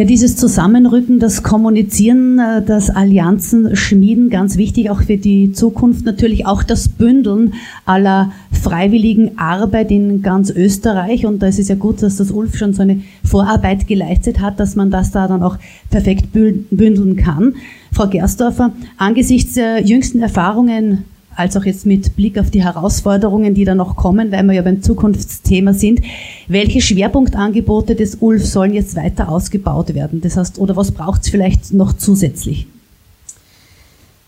[0.00, 6.06] Ja, dieses Zusammenrücken, das Kommunizieren, äh, das Allianzen schmieden, ganz wichtig auch für die Zukunft.
[6.06, 7.52] Natürlich auch das Bündeln
[7.84, 11.26] aller freiwilligen Arbeit in ganz Österreich.
[11.26, 14.58] Und da ist es ja gut, dass das Ulf schon so eine Vorarbeit geleistet hat,
[14.58, 15.58] dass man das da dann auch
[15.90, 17.56] perfekt bündeln kann.
[17.92, 21.04] Frau Gersdorfer, angesichts der jüngsten Erfahrungen
[21.36, 24.62] als auch jetzt mit Blick auf die Herausforderungen, die da noch kommen, weil wir ja
[24.62, 26.00] beim Zukunftsthema sind.
[26.48, 30.20] Welche Schwerpunktangebote des ULF sollen jetzt weiter ausgebaut werden?
[30.20, 32.66] Das heißt, oder was braucht es vielleicht noch zusätzlich?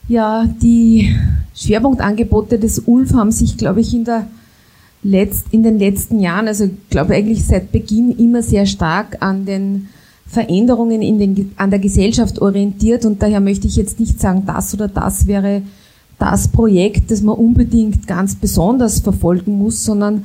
[0.08, 1.14] Ja, die
[1.54, 4.26] Schwerpunktangebote des ULF haben sich, glaube ich, in, der
[5.04, 9.44] Letz-, in den letzten Jahren, also ich glaube eigentlich seit Beginn immer sehr stark an
[9.44, 9.88] den
[10.26, 14.72] Veränderungen in den, an der Gesellschaft orientiert und daher möchte ich jetzt nicht sagen, das
[14.72, 15.62] oder das wäre
[16.22, 20.24] das Projekt, das man unbedingt ganz besonders verfolgen muss, sondern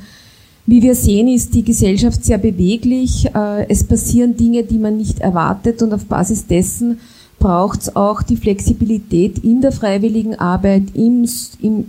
[0.64, 3.26] wie wir sehen, ist die Gesellschaft sehr beweglich.
[3.34, 7.00] Äh, es passieren Dinge, die man nicht erwartet und auf Basis dessen
[7.40, 11.26] braucht es auch die Flexibilität in der freiwilligen Arbeit, in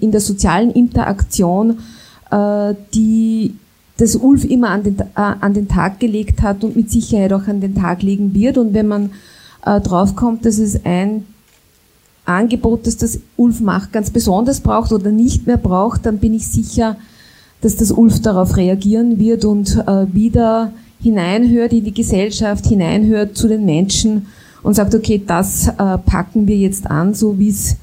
[0.01, 1.77] der sozialen Interaktion,
[2.31, 3.55] äh, die
[3.97, 7.47] das Ulf immer an den, äh, an den Tag gelegt hat und mit Sicherheit auch
[7.47, 8.57] an den Tag legen wird.
[8.57, 9.11] Und wenn man
[9.61, 11.25] draufkommt, dass es ein
[12.29, 16.47] Angebot, das das Ulf macht, ganz besonders braucht oder nicht mehr braucht, dann bin ich
[16.47, 16.95] sicher,
[17.61, 20.71] dass das Ulf darauf reagieren wird und äh, wieder
[21.01, 24.27] hineinhört in die Gesellschaft, hineinhört zu den Menschen
[24.63, 27.77] und sagt, okay, das äh, packen wir jetzt an, so wie es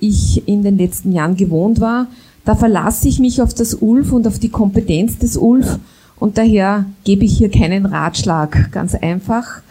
[0.00, 2.06] ich in den letzten Jahren gewohnt war.
[2.44, 5.78] Da verlasse ich mich auf das Ulf und auf die Kompetenz des Ulf
[6.18, 9.62] und daher gebe ich hier keinen Ratschlag, ganz einfach.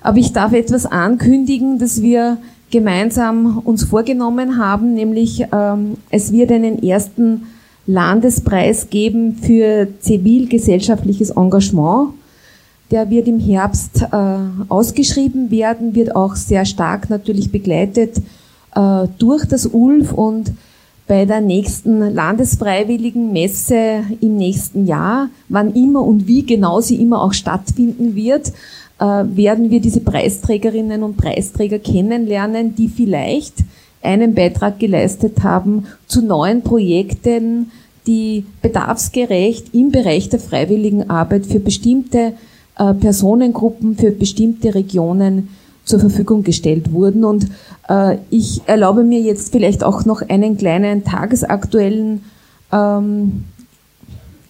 [0.00, 2.38] Aber ich darf etwas ankündigen, dass wir
[2.72, 7.46] gemeinsam uns vorgenommen haben, nämlich ähm, es wird einen ersten
[7.86, 12.14] Landespreis geben für zivilgesellschaftliches Engagement.
[12.90, 14.36] Der wird im Herbst äh,
[14.68, 18.18] ausgeschrieben werden, wird auch sehr stark natürlich begleitet
[18.74, 20.52] äh, durch das ULF und
[21.06, 27.22] bei der nächsten Landesfreiwilligen Messe im nächsten Jahr, wann immer und wie genau sie immer
[27.22, 28.52] auch stattfinden wird,
[29.04, 33.54] werden wir diese Preisträgerinnen und Preisträger kennenlernen, die vielleicht
[34.02, 37.70] einen Beitrag geleistet haben zu neuen Projekten,
[38.06, 42.34] die bedarfsgerecht im Bereich der freiwilligen Arbeit für bestimmte
[42.78, 45.50] äh, Personengruppen, für bestimmte Regionen
[45.84, 47.24] zur Verfügung gestellt wurden.
[47.24, 47.46] Und
[47.88, 52.22] äh, ich erlaube mir jetzt vielleicht auch noch einen kleinen tagesaktuellen
[52.72, 53.44] ähm,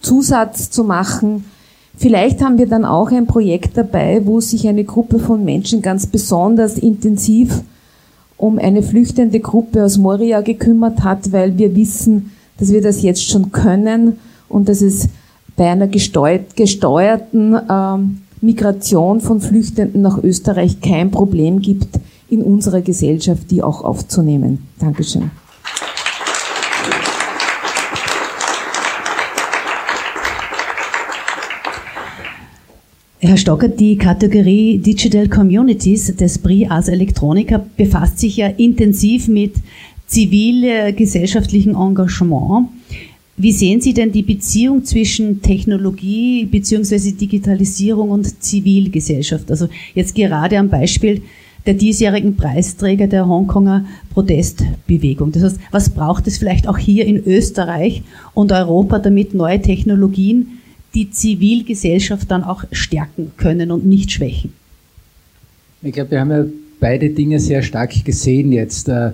[0.01, 1.45] Zusatz zu machen.
[1.97, 6.07] Vielleicht haben wir dann auch ein Projekt dabei, wo sich eine Gruppe von Menschen ganz
[6.07, 7.63] besonders intensiv
[8.37, 13.25] um eine flüchtende Gruppe aus Moria gekümmert hat, weil wir wissen, dass wir das jetzt
[13.25, 14.19] schon können
[14.49, 15.09] und dass es
[15.57, 23.51] bei einer gesteuerten ähm, Migration von Flüchtenden nach Österreich kein Problem gibt, in unserer Gesellschaft
[23.51, 24.67] die auch aufzunehmen.
[24.81, 25.31] Dankeschön.
[33.25, 39.55] Herr Stocker, die Kategorie Digital Communities des BRI Ars Electronica befasst sich ja intensiv mit
[40.09, 42.71] zivilgesellschaftlichem Engagement.
[43.37, 47.13] Wie sehen Sie denn die Beziehung zwischen Technologie bzw.
[47.13, 49.53] Digitalisierung und Zivilgesellschaft?
[49.53, 51.23] Also jetzt gerade am Beispiel
[51.65, 55.31] der diesjährigen Preisträger der Hongkonger Protestbewegung.
[55.31, 58.03] Das heißt, was braucht es vielleicht auch hier in Österreich
[58.35, 60.59] und Europa, damit neue Technologien
[60.95, 64.53] die Zivilgesellschaft dann auch stärken können und nicht schwächen.
[65.83, 66.45] Ich glaube, wir haben ja
[66.81, 68.89] beide Dinge sehr stark gesehen jetzt.
[68.89, 69.13] Äh,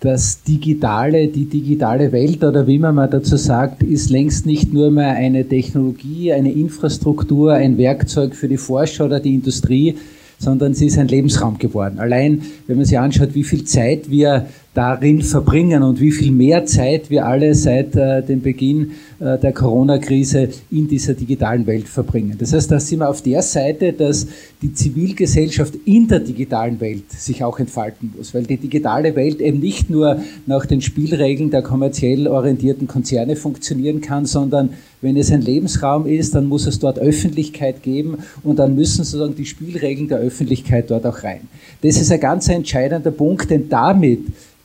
[0.00, 4.90] das Digitale, die digitale Welt oder wie man mal dazu sagt, ist längst nicht nur
[4.90, 9.96] mehr eine Technologie, eine Infrastruktur, ein Werkzeug für die Forscher oder die Industrie,
[10.38, 11.98] sondern sie ist ein Lebensraum geworden.
[11.98, 16.64] Allein, wenn man sich anschaut, wie viel Zeit wir darin verbringen und wie viel mehr
[16.64, 22.36] Zeit wir alle seit äh, dem Beginn äh, der Corona-Krise in dieser digitalen Welt verbringen.
[22.38, 24.28] Das heißt, da sind wir auf der Seite, dass
[24.62, 29.58] die Zivilgesellschaft in der digitalen Welt sich auch entfalten muss, weil die digitale Welt eben
[29.58, 34.70] nicht nur nach den Spielregeln der kommerziell orientierten Konzerne funktionieren kann, sondern
[35.02, 39.34] wenn es ein Lebensraum ist, dann muss es dort Öffentlichkeit geben und dann müssen sozusagen
[39.34, 41.40] die Spielregeln der Öffentlichkeit dort auch rein.
[41.82, 44.20] Das ist ein ganz entscheidender Punkt, denn damit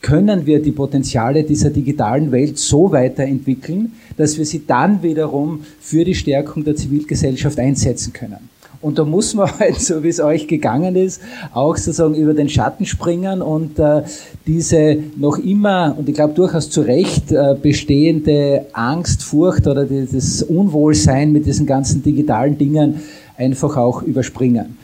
[0.06, 6.06] können wir die Potenziale dieser digitalen Welt so weiterentwickeln, dass wir sie dann wiederum für
[6.06, 8.48] die Stärkung der Zivilgesellschaft einsetzen können.
[8.82, 11.24] Und da muss man halt, so wie es euch gegangen ist,
[11.56, 14.04] auch sozusagen über den Schatten springen und äh,
[14.46, 20.44] diese noch immer, und ich glaube durchaus zu Recht, äh, bestehende Angst, Furcht oder das
[20.44, 23.02] Unwohlsein mit diesen ganzen digitalen Dingen
[23.38, 24.78] einfach auch überspringen.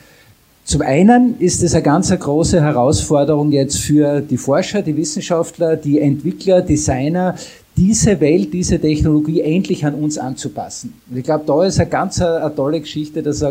[0.72, 6.00] Zum einen ist es eine ganz große Herausforderung jetzt für die Forscher, die Wissenschaftler, die
[6.00, 7.34] Entwickler, Designer,
[7.76, 10.94] diese Welt, diese Technologie endlich an uns anzupassen.
[11.10, 13.44] Und ich glaube, da ist eine ganz eine, tolle Geschichte, dass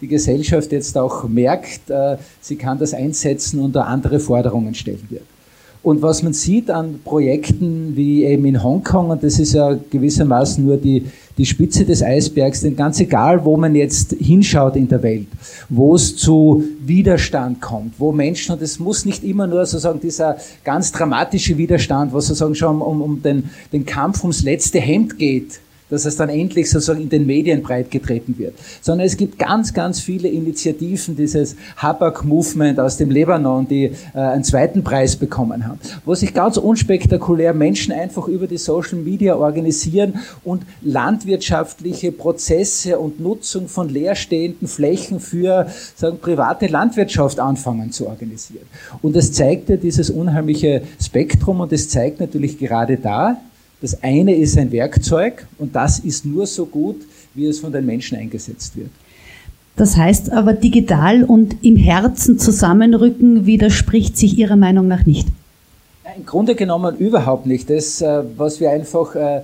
[0.00, 5.04] die Gesellschaft jetzt auch merkt, äh, sie kann das einsetzen und da andere Forderungen stellen
[5.10, 5.24] wird.
[5.88, 10.62] Und was man sieht an Projekten wie eben in Hongkong, und das ist ja gewissermaßen
[10.62, 11.06] nur die,
[11.38, 15.28] die Spitze des Eisbergs, denn ganz egal, wo man jetzt hinschaut in der Welt,
[15.70, 20.36] wo es zu Widerstand kommt, wo Menschen, und es muss nicht immer nur sozusagen dieser
[20.62, 25.58] ganz dramatische Widerstand, was sozusagen schon um, um den, den Kampf ums letzte Hemd geht,
[25.90, 30.00] dass es dann endlich sozusagen in den Medien breitgetreten wird, sondern es gibt ganz, ganz
[30.00, 36.14] viele Initiativen, dieses Habak-Movement aus dem Libanon, die äh, einen zweiten Preis bekommen haben, wo
[36.14, 43.68] sich ganz unspektakulär Menschen einfach über die Social Media organisieren und landwirtschaftliche Prozesse und Nutzung
[43.68, 45.66] von leerstehenden Flächen für
[45.96, 48.66] sagen, private Landwirtschaft anfangen zu organisieren.
[49.02, 53.40] Und das zeigt ja dieses unheimliche Spektrum und es zeigt natürlich gerade da,
[53.80, 56.96] das eine ist ein Werkzeug und das ist nur so gut,
[57.34, 58.90] wie es von den Menschen eingesetzt wird.
[59.76, 65.28] Das heißt aber, digital und im Herzen zusammenrücken widerspricht sich Ihrer Meinung nach nicht?
[66.16, 67.70] Im Grunde genommen überhaupt nicht.
[67.70, 69.42] Das, äh, was wir einfach äh,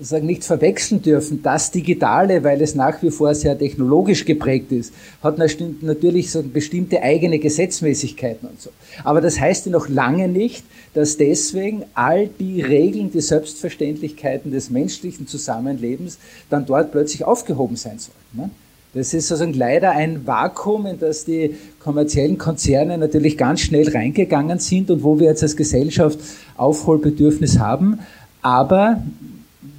[0.00, 1.42] sagen, nicht verwechseln dürfen.
[1.42, 7.02] Das Digitale, weil es nach wie vor sehr technologisch geprägt ist, hat natürlich so bestimmte
[7.02, 8.70] eigene Gesetzmäßigkeiten und so.
[9.04, 10.64] Aber das heißt ja noch lange nicht,
[10.94, 16.18] dass deswegen all die Regeln, die Selbstverständlichkeiten des menschlichen Zusammenlebens
[16.50, 18.16] dann dort plötzlich aufgehoben sein sollen.
[18.32, 18.50] Ne?
[18.94, 24.58] Das ist sozusagen leider ein Vakuum, in das die kommerziellen Konzerne natürlich ganz schnell reingegangen
[24.58, 26.18] sind und wo wir jetzt als Gesellschaft
[26.58, 28.00] Aufholbedürfnis haben.
[28.42, 29.02] Aber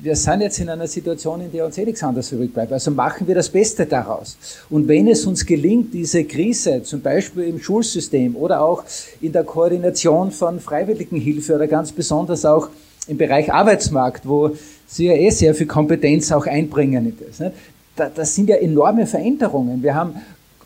[0.04, 2.74] wir sind jetzt in einer Situation, in der uns eh nichts anderes übrig bleibt.
[2.74, 4.38] Also machen wir das Beste daraus.
[4.70, 8.84] Und wenn es uns gelingt, diese Krise, zum Beispiel im Schulsystem oder auch
[9.22, 12.68] in der Koordination von Freiwilligenhilfe oder ganz besonders auch
[13.08, 14.52] im Bereich Arbeitsmarkt, wo
[14.88, 17.40] Sie ja eh sehr viel Kompetenz auch einbringen in das.
[17.40, 17.54] Ne?
[17.96, 19.84] Das sind ja enorme Veränderungen.
[19.84, 20.16] Wir haben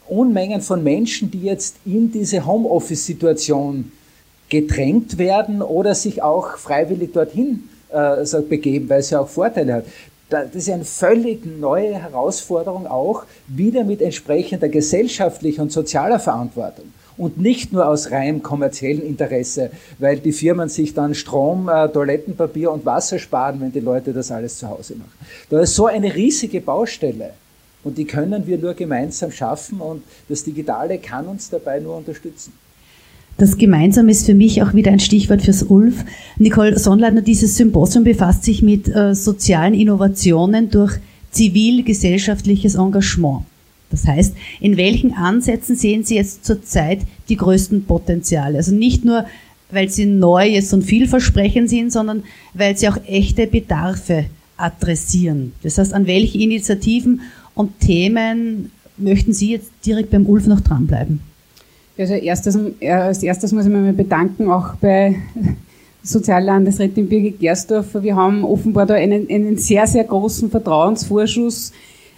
[0.08, 3.92] Unmengen von Menschen, die jetzt in diese Homeoffice-Situation
[4.50, 9.86] gedrängt werden oder sich auch freiwillig dorthin äh, begeben, weil es ja auch Vorteile hat.
[10.30, 16.92] Das ist eine völlig neue Herausforderung auch, wieder mit entsprechender gesellschaftlicher und sozialer Verantwortung.
[17.18, 22.72] Und nicht nur aus rein kommerziellem Interesse, weil die Firmen sich dann Strom, äh, Toilettenpapier
[22.72, 25.12] und Wasser sparen, wenn die Leute das alles zu Hause machen.
[25.50, 27.32] Da ist so eine riesige Baustelle.
[27.84, 32.52] Und die können wir nur gemeinsam schaffen und das Digitale kann uns dabei nur unterstützen.
[33.38, 36.04] Das Gemeinsame ist für mich auch wieder ein Stichwort fürs ULF.
[36.38, 40.98] Nicole Sonnleitner, dieses Symposium befasst sich mit äh, sozialen Innovationen durch
[41.30, 43.44] zivilgesellschaftliches Engagement.
[43.92, 48.58] Das heißt, in welchen Ansätzen sehen Sie jetzt zurzeit die größten Potenziale?
[48.58, 49.26] Also nicht nur,
[49.70, 52.24] weil sie Neues und vielversprechend sind, sondern
[52.56, 54.26] weil sie auch echte Bedarfe
[54.58, 55.54] adressieren.
[55.62, 57.22] Das heißt, an welche Initiativen
[57.54, 61.20] und Themen möchten Sie jetzt direkt beim ULF noch dranbleiben?
[61.98, 65.16] Also erstes, als erstes muss ich mich bedanken, auch bei
[66.04, 68.04] Soziallandesrätin Birgit Gersdorfer.
[68.04, 71.74] Wir haben offenbar da einen, einen sehr, sehr großen Vertrauensvorschuss.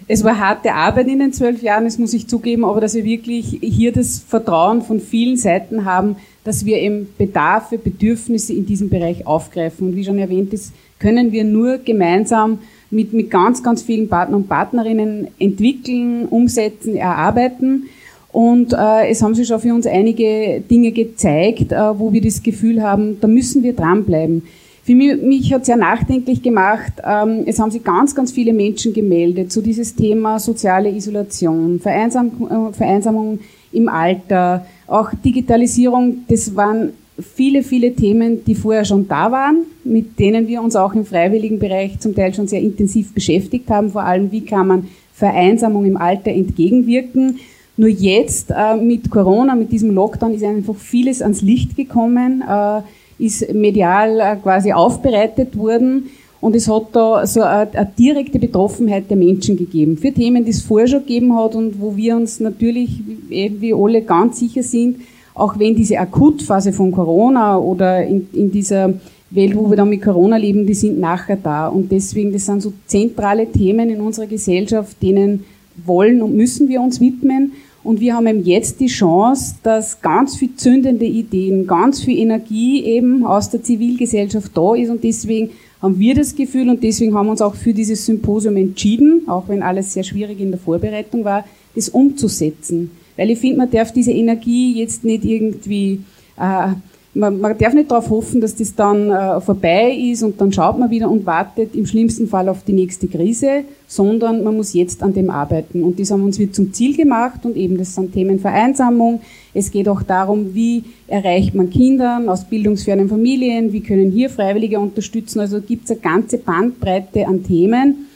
[0.06, 3.04] Es war harte Arbeit in den zwölf Jahren, das muss ich zugeben, aber dass wir
[3.04, 8.88] wirklich hier das Vertrauen von vielen Seiten haben, dass wir eben Bedarfe, Bedürfnisse in diesem
[8.88, 9.88] Bereich aufgreifen.
[9.88, 12.58] Und wie schon erwähnt ist, können wir nur gemeinsam
[12.90, 17.84] mit, mit ganz, ganz vielen Partnern und Partnerinnen entwickeln, umsetzen, erarbeiten.
[18.32, 22.42] Und äh, es haben sich schon für uns einige Dinge gezeigt, äh, wo wir das
[22.42, 24.42] Gefühl haben, da müssen wir dranbleiben.
[24.82, 28.92] Für mich, mich hat sehr nachdenklich gemacht, ähm, es haben sich ganz, ganz viele Menschen
[28.92, 33.40] gemeldet zu dieses Thema soziale Isolation, Vereinsam, äh, Vereinsamung
[33.72, 40.18] im Alter, auch Digitalisierung, das waren viele, viele Themen, die vorher schon da waren, mit
[40.18, 44.02] denen wir uns auch im freiwilligen Bereich zum Teil schon sehr intensiv beschäftigt haben, vor
[44.02, 47.38] allem wie kann man Vereinsamung im Alter entgegenwirken
[47.76, 52.80] nur jetzt äh, mit Corona, mit diesem Lockdown ist einfach vieles ans Licht gekommen, äh,
[53.18, 56.10] ist medial äh, quasi aufbereitet worden
[56.40, 60.50] und es hat da so eine, eine, direkte Betroffenheit der Menschen gegeben für Themen, die
[60.50, 65.00] es vorher schon gegeben hat und wo wir uns natürlich, wie alle ganz sicher sind,
[65.34, 68.94] auch wenn diese Akutphase von Corona oder in, in dieser
[69.30, 71.68] Welt, wo wir dann mit Corona leben, die sind nachher da.
[71.68, 75.44] Und deswegen, das sind so zentrale Themen in unserer Gesellschaft, denen
[75.76, 77.52] wollen und müssen wir uns widmen.
[77.82, 82.84] Und wir haben eben jetzt die Chance, dass ganz viel zündende Ideen, ganz viel Energie
[82.84, 84.90] eben aus der Zivilgesellschaft da ist.
[84.90, 85.50] Und deswegen
[85.80, 89.48] haben wir das Gefühl und deswegen haben wir uns auch für dieses Symposium entschieden, auch
[89.48, 91.44] wenn alles sehr schwierig in der Vorbereitung war,
[91.74, 92.90] das umzusetzen.
[93.16, 96.00] Weil ich finde, man darf diese Energie jetzt nicht irgendwie
[96.38, 96.72] äh,
[97.12, 100.78] man, man darf nicht darauf hoffen, dass das dann äh, vorbei ist und dann schaut
[100.78, 105.02] man wieder und wartet im schlimmsten Fall auf die nächste Krise, sondern man muss jetzt
[105.02, 105.82] an dem arbeiten.
[105.82, 109.20] Und das haben wir uns wieder zum Ziel gemacht und eben das sind Themen Vereinsamung.
[109.54, 114.78] Es geht auch darum, wie erreicht man Kindern aus bildungsfernen Familien, wie können hier Freiwillige
[114.78, 115.40] unterstützen.
[115.40, 118.06] Also gibt es eine ganze Bandbreite an Themen.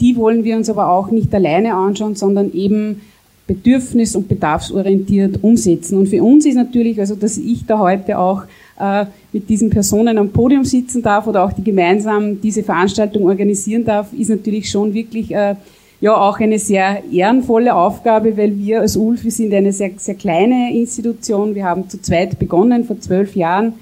[0.00, 3.00] Die wollen wir uns aber auch nicht alleine anschauen, sondern eben
[3.48, 5.98] bedürfnis- und bedarfsorientiert umsetzen.
[5.98, 8.42] Und für uns ist natürlich, also dass ich da heute auch
[8.78, 13.84] äh, mit diesen Personen am Podium sitzen darf oder auch die gemeinsam diese Veranstaltung organisieren
[13.84, 15.56] darf, ist natürlich schon wirklich äh,
[16.00, 20.14] ja auch eine sehr ehrenvolle Aufgabe, weil wir als ULF, wir sind eine sehr, sehr
[20.14, 21.54] kleine Institution.
[21.54, 23.74] Wir haben zu zweit begonnen vor zwölf Jahren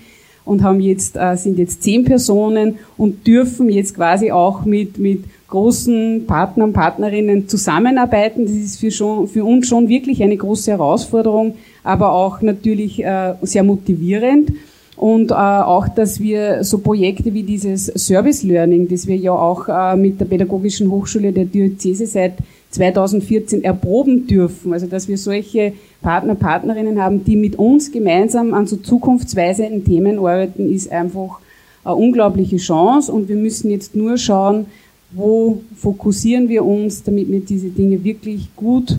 [0.45, 5.25] und haben jetzt, äh, sind jetzt zehn Personen und dürfen jetzt quasi auch mit, mit
[5.49, 8.44] großen Partnern, Partnerinnen zusammenarbeiten.
[8.44, 13.34] Das ist für, schon, für uns schon wirklich eine große Herausforderung, aber auch natürlich äh,
[13.42, 14.53] sehr motivierend.
[14.97, 19.68] Und äh, auch, dass wir so Projekte wie dieses Service Learning, das wir ja auch
[19.68, 22.32] äh, mit der Pädagogischen Hochschule der Diözese seit
[22.70, 24.72] 2014 erproben dürfen.
[24.72, 30.18] Also, dass wir solche Partner, Partnerinnen haben, die mit uns gemeinsam an so zukunftsweisenden Themen
[30.18, 31.40] arbeiten, ist einfach
[31.84, 33.12] eine unglaubliche Chance.
[33.12, 34.64] Und wir müssen jetzt nur schauen,
[35.11, 38.98] wo fokussieren wir uns, damit wir diese Dinge wirklich gut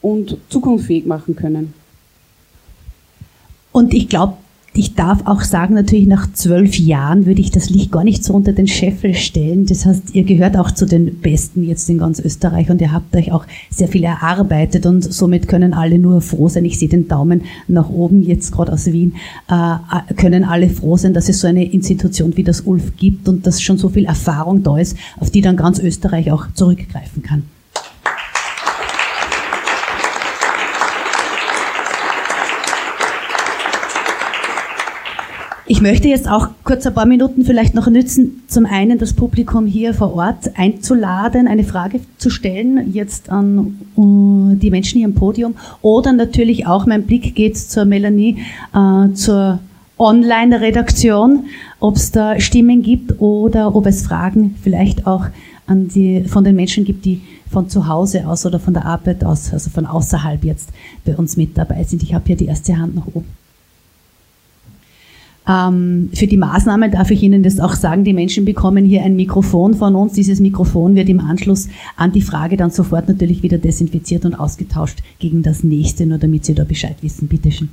[0.00, 1.74] und zukunftsfähig machen können.
[3.72, 4.36] Und ich glaube,
[4.72, 8.34] ich darf auch sagen, natürlich nach zwölf Jahren würde ich das Licht gar nicht so
[8.34, 9.66] unter den Scheffel stellen.
[9.66, 13.14] Das heißt, ihr gehört auch zu den Besten jetzt in ganz Österreich und ihr habt
[13.16, 16.64] euch auch sehr viel erarbeitet und somit können alle nur froh sein.
[16.64, 19.14] Ich sehe den Daumen nach oben jetzt gerade aus Wien.
[19.48, 23.46] Äh, können alle froh sein, dass es so eine Institution wie das ULF gibt und
[23.48, 27.42] dass schon so viel Erfahrung da ist, auf die dann ganz Österreich auch zurückgreifen kann.
[35.70, 39.66] Ich möchte jetzt auch kurz ein paar Minuten vielleicht noch nützen, zum einen das Publikum
[39.66, 45.54] hier vor Ort einzuladen, eine Frage zu stellen, jetzt an die Menschen hier im Podium.
[45.80, 48.38] Oder natürlich auch, mein Blick geht zur Melanie,
[48.74, 49.60] äh, zur
[49.96, 51.44] Online-Redaktion,
[51.78, 55.26] ob es da Stimmen gibt oder ob es Fragen vielleicht auch
[55.68, 59.22] an die, von den Menschen gibt, die von zu Hause aus oder von der Arbeit
[59.22, 60.70] aus, also von außerhalb jetzt
[61.04, 62.02] bei uns mit dabei sind.
[62.02, 63.39] Ich habe hier die erste Hand nach oben.
[65.48, 69.16] Ähm, für die Maßnahme darf ich Ihnen das auch sagen, die Menschen bekommen hier ein
[69.16, 70.12] Mikrofon von uns.
[70.12, 74.98] Dieses Mikrofon wird im Anschluss an die Frage dann sofort natürlich wieder desinfiziert und ausgetauscht
[75.18, 77.26] gegen das nächste, nur damit Sie da Bescheid wissen.
[77.28, 77.68] Bitte schön.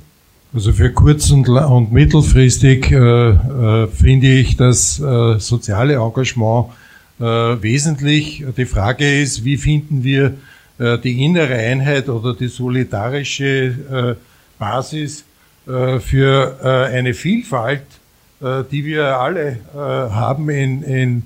[0.54, 6.68] Also für kurz- und, und mittelfristig äh, äh, finde ich das äh, soziale Engagement
[7.20, 8.44] äh, wesentlich.
[8.56, 10.34] Die Frage ist, wie finden wir
[10.78, 14.14] äh, die innere Einheit oder die solidarische äh,
[14.58, 15.24] Basis
[16.00, 16.66] für äh,
[16.96, 17.82] eine Vielfalt,
[18.40, 21.24] äh, die wir alle haben in, in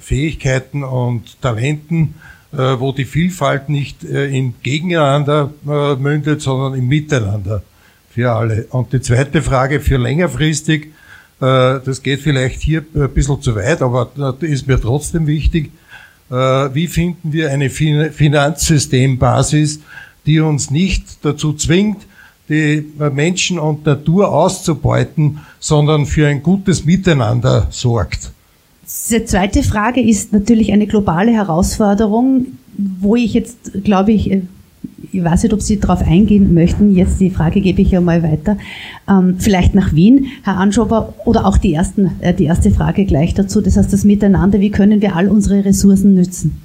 [0.00, 2.14] Fähigkeiten und Talenten,
[2.50, 7.62] wo die Vielfalt nicht in Gegeneinander mündet, sondern im Miteinander
[8.10, 8.66] für alle.
[8.70, 10.88] Und die zweite Frage für längerfristig,
[11.38, 14.10] das geht vielleicht hier ein bisschen zu weit, aber
[14.40, 15.70] ist mir trotzdem wichtig.
[16.28, 19.78] Wie finden wir eine Finanzsystembasis,
[20.26, 22.04] die uns nicht dazu zwingt,
[22.48, 28.30] die Menschen und Natur auszubeuten, sondern für ein gutes Miteinander sorgt.
[29.10, 34.42] Die zweite Frage ist natürlich eine globale Herausforderung, wo ich jetzt, glaube ich, äh,
[35.12, 36.94] ich weiß nicht, ob Sie darauf eingehen möchten.
[36.94, 38.58] Jetzt die Frage gebe ich ja mal weiter.
[39.08, 43.34] Ähm, vielleicht nach Wien, Herr Anschober, oder auch die, ersten, äh, die erste Frage gleich
[43.34, 43.60] dazu.
[43.60, 46.62] Das heißt, das Miteinander, wie können wir all unsere Ressourcen nützen?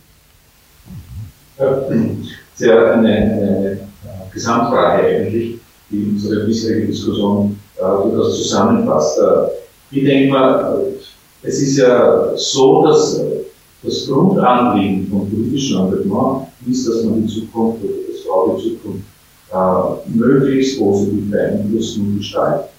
[1.57, 1.82] Ja,
[2.55, 3.79] sehr eine, eine
[4.32, 5.61] Gesamtfrage eigentlich
[5.91, 9.19] die unsere bisherige Diskussion äh, durchaus zusammenfasst.
[9.19, 13.41] Äh, ich denke mal, äh, es ist ja so, dass äh,
[13.83, 19.03] das Grundanliegen vom politischen Engagement ist, dass man die Zukunft oder das Frau die Zukunft
[19.51, 22.69] äh, möglichst positiv beeinflussen und gestalten.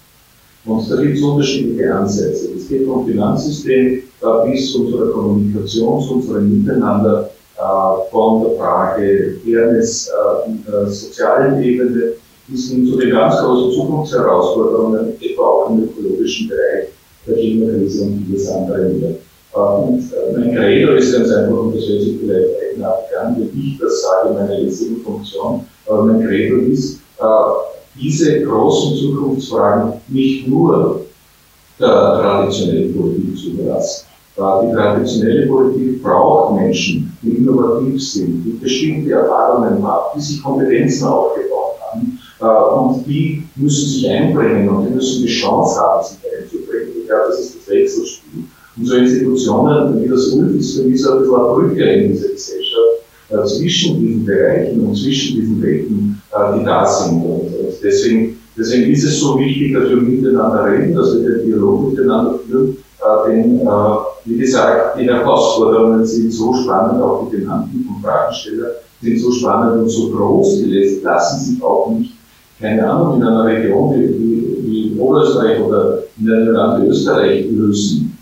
[0.65, 2.51] Und da gibt es unterschiedliche Ansätze.
[2.57, 8.53] Es geht vom Finanzsystem äh, bis zu unserer Kommunikation, zu unserem Miteinander, äh, von der
[8.59, 12.13] Frage Fairness äh, in der sozialen Ebene
[12.53, 16.89] bis hin zu den ganz großen Zukunftsherausforderungen, etwa auch im ökologischen Bereich
[17.27, 19.11] der Klimakrise und vieles andere mehr.
[19.55, 23.37] Äh, und äh, mein Credo ist ganz einfach, und das hört sich vielleicht eigenartig an,
[23.39, 27.25] wenn ich das sage in meiner jetzigen Funktion, aber mein Credo ist, äh,
[28.01, 31.03] diese großen Zukunftsfragen nicht nur
[31.79, 39.13] der traditionellen Politik zu überlassen, Die traditionelle Politik braucht Menschen, die innovativ sind, die bestimmte
[39.13, 41.52] Erfahrungen haben, die sich Kompetenzen aufgebaut.
[42.43, 46.89] Und die müssen sich einbringen und die müssen die Chance haben, sich einzubringen.
[47.01, 48.45] Ich glaube, das ist das Wechselspiel.
[48.77, 52.29] Und so Institutionen wie das ULF ist für mich so ein eine Brücke in dieser
[52.29, 57.23] Gesellschaft äh, zwischen diesen Bereichen und zwischen diesen Welten, äh, die da sind.
[57.23, 61.47] Und, und deswegen, deswegen ist es so wichtig, dass wir miteinander reden, dass wir den
[61.47, 63.71] Dialog miteinander führen, äh, denn, äh,
[64.25, 69.83] wie gesagt, die Herausforderungen sind so spannend, auch die genannten vom Fragensteller, sind so spannend
[69.83, 72.13] und so groß, die lassen sich auch nicht,
[72.63, 78.13] keine Ahnung, in einer Region wie, wie, Oberösterreich oder in einem Land wie Österreich lösen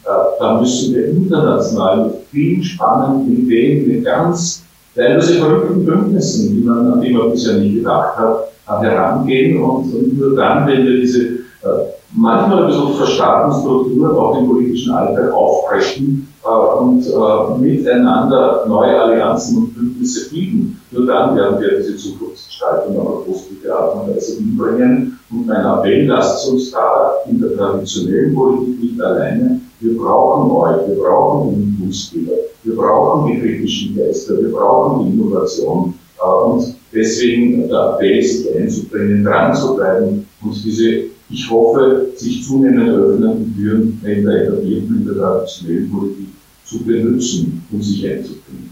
[0.41, 4.64] da müssen wir international mit vielen spannenden Ideen, mit ganz
[4.95, 9.62] teilweise verrückten Bündnissen, die man, an die man bisher nicht gedacht hat, herangehen.
[9.62, 14.49] Und, und nur dann, wenn wir diese äh, manchmal ein bisschen verstarrten Strukturen auch im
[14.49, 21.61] politischen Alltag aufbrechen äh, und äh, miteinander neue Allianzen und Bündnisse bilden, nur dann werden
[21.61, 25.19] wir diese Zukunftsgestaltung eine positive Art und hinbringen.
[25.31, 30.89] Und mein Appell, lasst uns da in der traditionellen Politik nicht alleine wir brauchen euch,
[30.89, 32.33] wir brauchen die Impulsgeber,
[32.63, 35.95] wir brauchen die kritischen Geister, wir brauchen die Innovation.
[36.19, 42.47] Äh, und deswegen der Appell, sich einzubringen, dran zu bleiben und diese, ich hoffe, sich
[42.47, 46.29] zunehmend öffnenden Türen in der etablierten, in der traditionellen Politik
[46.67, 48.70] zu benutzen, um sich einzubringen.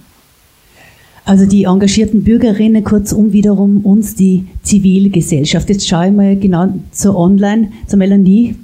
[1.29, 5.69] Also die engagierten Bürgerinnen, kurzum wiederum uns, die Zivilgesellschaft.
[5.69, 8.57] Jetzt schaue ich mal genau zur Online, zur Melanie.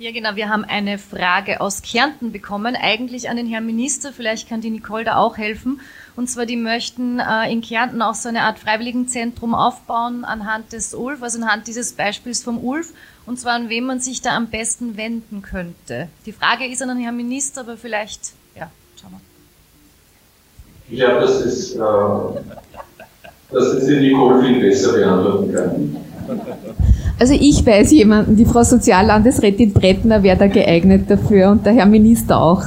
[0.00, 0.34] Ja, genau.
[0.34, 4.12] Wir haben eine Frage aus Kärnten bekommen, eigentlich an den Herrn Minister.
[4.12, 5.80] Vielleicht kann die Nicole da auch helfen.
[6.16, 10.94] Und zwar, die möchten äh, in Kärnten auch so eine Art Freiwilligenzentrum aufbauen anhand des
[10.94, 12.92] ULF, also anhand dieses Beispiels vom ULF.
[13.24, 16.08] Und zwar, an wen man sich da am besten wenden könnte.
[16.26, 18.32] Die Frage ist an den Herrn Minister, aber vielleicht.
[20.90, 21.78] Ich glaube, dass das, äh,
[23.52, 25.96] dass das die Nicole viel besser beantworten kann.
[27.18, 31.86] Also ich weiß jemanden, die Frau Soziallandesrätin Brettner wäre da geeignet dafür und der Herr
[31.86, 32.62] Minister auch.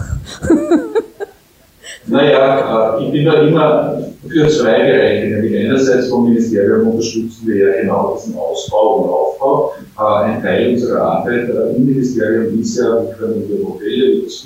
[2.07, 5.27] naja, äh, ich bin da immer für zwei Bereiche.
[5.27, 9.73] Nämlich einerseits vom Ministerium unterstützen wir ja genau diesen Ausbau und Aufbau.
[9.99, 14.21] Äh, ein Teil unserer Arbeit äh, im Ministerium ist ja, wir können wir Modelle wie
[14.23, 14.45] das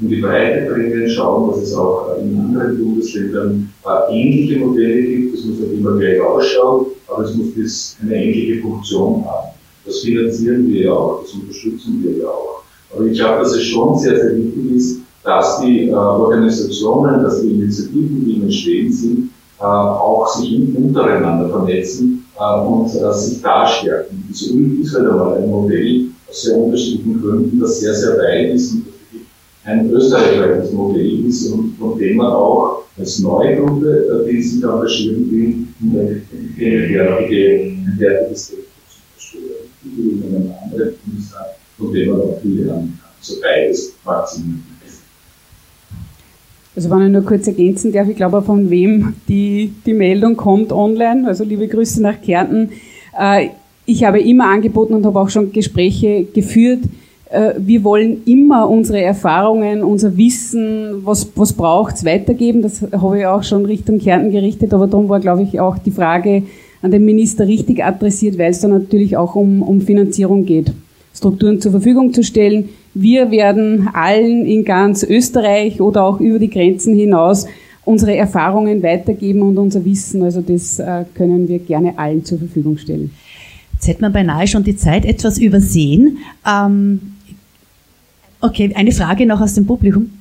[0.00, 3.72] in die Breite bringen, schauen, dass es auch in anderen Bundesländern
[4.10, 5.36] ähnliche Modelle gibt.
[5.36, 9.48] Das muss nicht immer gleich ausschauen aber es muss das eine ähnliche Funktion haben.
[9.84, 12.62] Das finanzieren wir ja auch, das unterstützen wir ja auch.
[12.92, 17.40] Aber ich glaube, dass es schon sehr, sehr wichtig ist, dass die äh, Organisationen, dass
[17.40, 19.30] die Initiativen, die im Entstehen sind,
[19.60, 24.24] äh, auch sich untereinander vernetzen äh, und äh, sich da stärken.
[24.28, 28.54] Diese ULF ist halt einmal ein Modell aus sehr unterschiedlichen Gründen, das sehr, sehr weit
[28.54, 28.84] ist und
[29.66, 35.66] ein österreichweites Modell ist und von dem man auch als neue Gruppe, die sich engagieren
[35.80, 36.22] will,
[36.56, 39.40] in der derartige, derartiges zum
[39.82, 41.46] Beispiel in einem anderen Bundesland,
[41.76, 43.10] von dem man auch viele lernen kann.
[43.20, 43.92] So beides
[44.34, 44.62] Sinn.
[46.76, 50.72] Also wenn ich nur kurz ergänzen darf, ich glaube, von wem die, die Meldung kommt
[50.72, 51.26] online.
[51.26, 52.70] Also liebe Grüße nach Kärnten.
[53.18, 53.48] Äh,
[53.86, 57.05] ich habe immer angeboten und habe auch schon Gespräche geführt, äh,
[57.58, 62.62] wir wollen immer unsere Erfahrungen, unser Wissen, was, was braucht's, weitergeben.
[62.62, 65.90] Das habe ich auch schon Richtung Kärnten gerichtet, aber darum war, glaube ich, auch die
[65.90, 66.44] Frage
[66.82, 70.72] an den Minister richtig adressiert, weil es da natürlich auch um, um Finanzierung geht,
[71.14, 72.68] Strukturen zur Verfügung zu stellen.
[72.94, 77.46] Wir werden allen in ganz Österreich oder auch über die Grenzen hinaus
[77.84, 80.22] unsere Erfahrungen weitergeben und unser Wissen.
[80.22, 83.10] Also das äh, können wir gerne allen zur Verfügung stellen.
[83.74, 86.18] Jetzt hätte man beinahe schon die Zeit etwas übersehen.
[86.46, 87.15] Ähm,
[88.40, 90.18] Okay, eine Frage noch aus dem Publikum.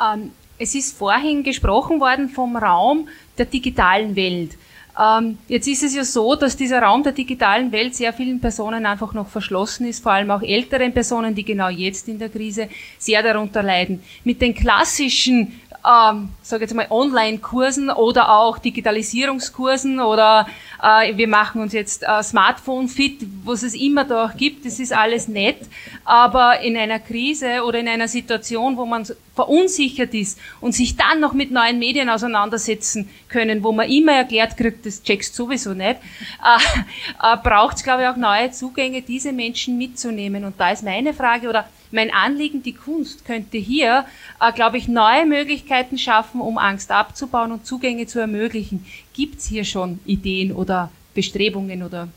[0.00, 3.08] Ähm, es ist vorhin gesprochen worden vom Raum
[3.38, 4.56] der digitalen Welt.
[4.98, 8.84] Ähm, jetzt ist es ja so, dass dieser Raum der digitalen Welt sehr vielen Personen
[8.86, 12.68] einfach noch verschlossen ist, vor allem auch älteren Personen, die genau jetzt in der Krise
[12.98, 14.02] sehr darunter leiden.
[14.24, 20.46] Mit den klassischen ähm, sage jetzt mal Online-Kursen oder auch Digitalisierungskursen oder
[20.82, 24.66] äh, wir machen uns jetzt äh, Smartphone fit, was es immer da auch gibt.
[24.66, 25.58] Das ist alles nett,
[26.04, 31.20] aber in einer Krise oder in einer Situation, wo man verunsichert ist und sich dann
[31.20, 35.96] noch mit neuen Medien auseinandersetzen können, wo man immer erklärt kriegt, das checkst sowieso nicht,
[35.96, 36.82] äh,
[37.22, 40.44] äh, braucht es glaube ich auch neue Zugänge, diese Menschen mitzunehmen.
[40.44, 44.04] Und da ist meine Frage oder mein Anliegen, die Kunst könnte hier,
[44.40, 48.84] äh, glaube ich, neue Möglichkeiten schaffen, um Angst abzubauen und Zugänge zu ermöglichen.
[49.14, 52.08] Gibt es hier schon Ideen oder Bestrebungen oder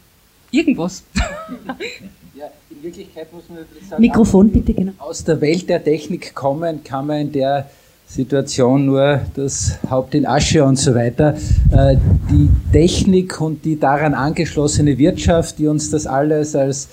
[0.52, 1.04] irgendwas?
[2.36, 4.94] Ja, in Wirklichkeit muss man natürlich sagen, Mikrofon bitte, genau.
[4.98, 7.70] Aus der Welt der Technik kommen kann man in der
[8.08, 11.36] Situation nur das Haupt in Asche und so weiter.
[11.72, 11.98] Äh,
[12.32, 16.90] die Technik und die daran angeschlossene Wirtschaft, die uns das alles als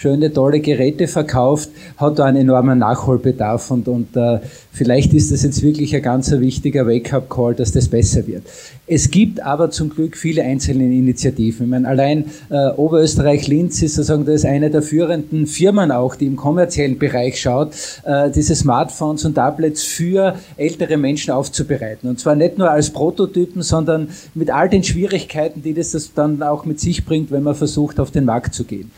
[0.00, 4.38] schöne, tolle Geräte verkauft, hat da einen enormen Nachholbedarf und, und äh,
[4.72, 8.44] vielleicht ist das jetzt wirklich ein ganz wichtiger Wake-up-Call, dass das besser wird.
[8.86, 11.66] Es gibt aber zum Glück viele einzelne Initiativen.
[11.66, 16.26] Ich meine, allein äh, Oberösterreich-Linz ist sozusagen das ist eine der führenden Firmen auch, die
[16.26, 17.74] im kommerziellen Bereich schaut,
[18.04, 22.08] äh, diese Smartphones und Tablets für ältere Menschen aufzubereiten.
[22.08, 26.42] Und zwar nicht nur als Prototypen, sondern mit all den Schwierigkeiten, die das, das dann
[26.42, 28.90] auch mit sich bringt, wenn man versucht, auf den Markt zu gehen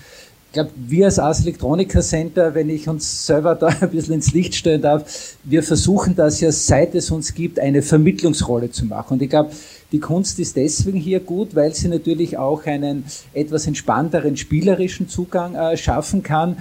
[0.52, 4.34] ich glaube, wir als Ars Electronica Center, wenn ich uns selber da ein bisschen ins
[4.34, 9.14] Licht stellen darf, wir versuchen das ja, seit es uns gibt, eine Vermittlungsrolle zu machen.
[9.14, 9.52] Und ich glaube,
[9.92, 15.54] die Kunst ist deswegen hier gut, weil sie natürlich auch einen etwas entspannteren spielerischen Zugang
[15.54, 16.58] äh, schaffen kann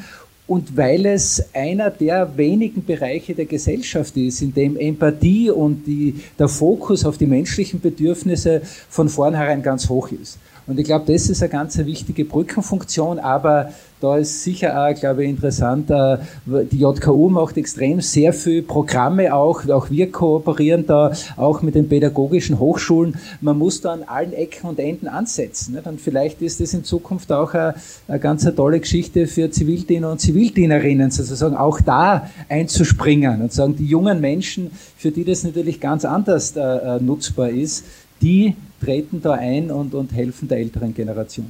[0.47, 6.15] und weil es einer der wenigen Bereiche der Gesellschaft ist, in dem Empathie und die,
[6.39, 10.37] der Fokus auf die menschlichen Bedürfnisse von vornherein ganz hoch ist.
[10.67, 15.23] Und ich glaube, das ist eine ganz wichtige Brückenfunktion, aber da ist sicher auch, glaube
[15.23, 21.11] ich, interessant, äh, die JKU macht extrem sehr viel Programme auch, auch wir kooperieren da
[21.37, 23.17] auch mit den pädagogischen Hochschulen.
[23.41, 25.77] Man muss da an allen Ecken und Enden ansetzen.
[25.83, 27.75] Und vielleicht ist das in Zukunft auch eine,
[28.07, 33.85] eine ganz tolle Geschichte für Zivildiener und Zivildienerinnen, sozusagen auch da einzuspringen und sagen, die
[33.85, 37.85] jungen Menschen, für die das natürlich ganz anders äh, äh nutzbar ist,
[38.21, 41.47] die treten da ein und, und helfen der älteren Generation.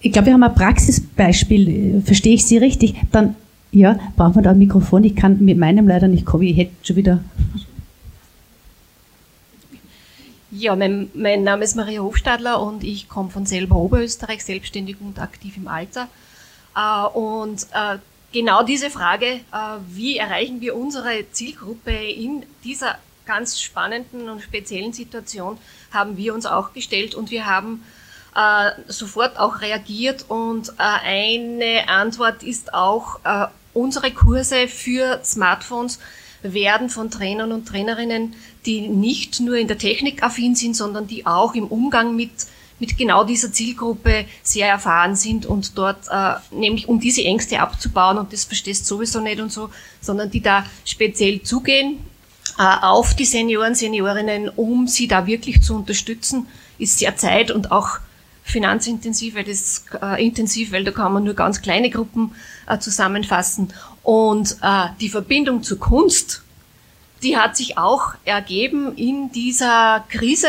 [0.00, 2.02] Ich glaube, wir haben ein Praxisbeispiel.
[2.04, 2.94] Verstehe ich Sie richtig?
[3.10, 3.36] Dann,
[3.72, 5.04] ja, brauchen wir da ein Mikrofon.
[5.04, 6.42] Ich kann mit meinem leider nicht kommen.
[6.42, 7.24] Ich hätte schon wieder.
[10.50, 15.20] Ja, mein, mein, Name ist Maria Hofstadler und ich komme von selber Oberösterreich, selbstständig und
[15.20, 16.08] aktiv im Alter.
[16.76, 17.98] Äh, und äh,
[18.30, 19.40] genau diese Frage, äh,
[19.88, 25.58] wie erreichen wir unsere Zielgruppe in dieser ganz spannenden und speziellen Situation
[25.92, 27.84] haben wir uns auch gestellt und wir haben
[28.34, 35.98] äh, sofort auch reagiert und äh, eine Antwort ist auch, äh, unsere Kurse für Smartphones
[36.42, 38.34] werden von Trainern und Trainerinnen,
[38.66, 42.30] die nicht nur in der Technik affin sind, sondern die auch im Umgang mit
[42.80, 48.18] mit genau dieser Zielgruppe sehr erfahren sind und dort äh, nämlich um diese Ängste abzubauen.
[48.18, 49.70] Und das verstehst sowieso nicht und so,
[50.00, 51.98] sondern die da speziell zugehen
[52.58, 56.46] auf die Senioren, Seniorinnen, um sie da wirklich zu unterstützen,
[56.78, 57.98] ist sehr zeit- und auch
[58.44, 62.32] finanzintensiv, weil das äh, intensiv, weil da kann man nur ganz kleine Gruppen
[62.68, 63.72] äh, zusammenfassen.
[64.02, 66.42] Und äh, die Verbindung zur Kunst,
[67.22, 70.48] die hat sich auch ergeben in dieser Krise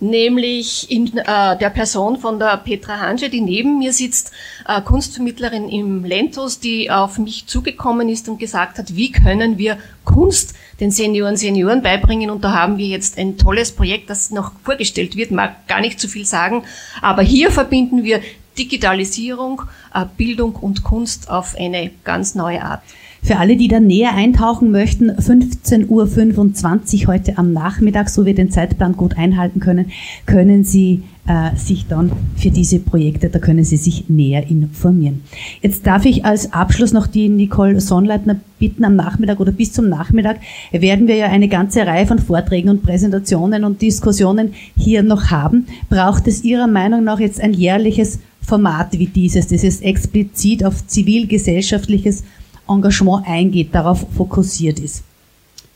[0.00, 4.32] nämlich in äh, der Person von der Petra Hange, die neben mir sitzt,
[4.66, 9.78] äh, Kunstvermittlerin im Lentos, die auf mich zugekommen ist und gesagt hat, wie können wir
[10.04, 14.52] Kunst den Senioren Senioren beibringen und da haben wir jetzt ein tolles Projekt, das noch
[14.62, 16.64] vorgestellt wird, mag gar nicht zu viel sagen,
[17.00, 18.20] aber hier verbinden wir
[18.58, 19.62] Digitalisierung,
[19.94, 22.82] äh, Bildung und Kunst auf eine ganz neue Art.
[23.26, 28.52] Für alle, die da näher eintauchen möchten, 15.25 Uhr heute am Nachmittag, so wir den
[28.52, 29.90] Zeitplan gut einhalten können,
[30.26, 35.24] können Sie äh, sich dann für diese Projekte, da können Sie sich näher informieren.
[35.60, 39.88] Jetzt darf ich als Abschluss noch die Nicole Sonnleitner bitten, am Nachmittag oder bis zum
[39.88, 40.36] Nachmittag
[40.70, 45.66] werden wir ja eine ganze Reihe von Vorträgen und Präsentationen und Diskussionen hier noch haben.
[45.90, 50.86] Braucht es Ihrer Meinung nach jetzt ein jährliches Format wie dieses, das ist explizit auf
[50.86, 52.22] zivilgesellschaftliches
[52.68, 55.04] Engagement eingeht, darauf fokussiert ist.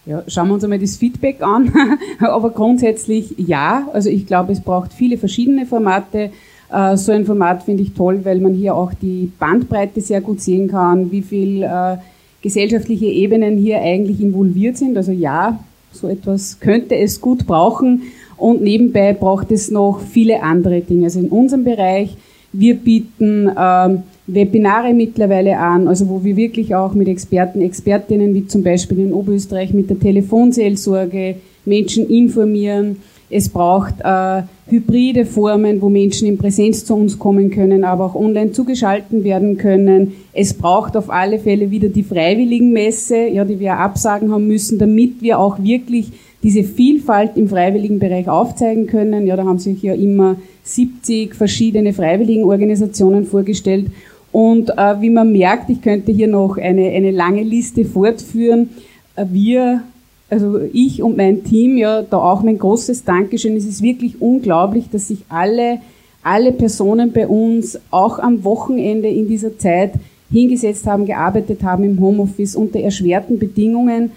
[0.06, 1.72] Ja, schauen wir uns einmal das Feedback an.
[2.20, 3.88] Aber grundsätzlich ja.
[3.92, 6.30] Also ich glaube, es braucht viele verschiedene Formate.
[6.72, 10.40] Äh, so ein Format finde ich toll, weil man hier auch die Bandbreite sehr gut
[10.40, 11.96] sehen kann, wie viel äh,
[12.42, 14.96] gesellschaftliche Ebenen hier eigentlich involviert sind.
[14.96, 15.58] Also ja,
[15.92, 18.02] so etwas könnte es gut brauchen.
[18.36, 21.04] Und nebenbei braucht es noch viele andere Dinge.
[21.04, 22.16] Also in unserem Bereich,
[22.52, 24.02] wir bieten ähm,
[24.34, 29.12] Webinare mittlerweile an, also wo wir wirklich auch mit Experten, Expertinnen wie zum Beispiel in
[29.12, 32.96] Oberösterreich mit der Telefonseelsorge Menschen informieren.
[33.32, 38.14] Es braucht äh, hybride Formen, wo Menschen in Präsenz zu uns kommen können, aber auch
[38.16, 40.14] online zugeschalten werden können.
[40.32, 45.22] Es braucht auf alle Fälle wieder die Freiwilligenmesse, ja, die wir absagen haben müssen, damit
[45.22, 46.10] wir auch wirklich
[46.42, 49.26] diese Vielfalt im Freiwilligenbereich aufzeigen können.
[49.26, 53.86] Ja, da haben sich ja immer 70 verschiedene Freiwilligenorganisationen vorgestellt
[54.32, 58.70] und äh, wie man merkt, ich könnte hier noch eine, eine lange Liste fortführen.
[59.16, 59.82] Äh, wir,
[60.28, 63.56] also ich und mein Team, ja, da auch mein großes Dankeschön.
[63.56, 65.80] Es ist wirklich unglaublich, dass sich alle
[66.22, 69.92] alle Personen bei uns auch am Wochenende in dieser Zeit
[70.30, 74.12] hingesetzt haben, gearbeitet haben im Homeoffice unter erschwerten Bedingungen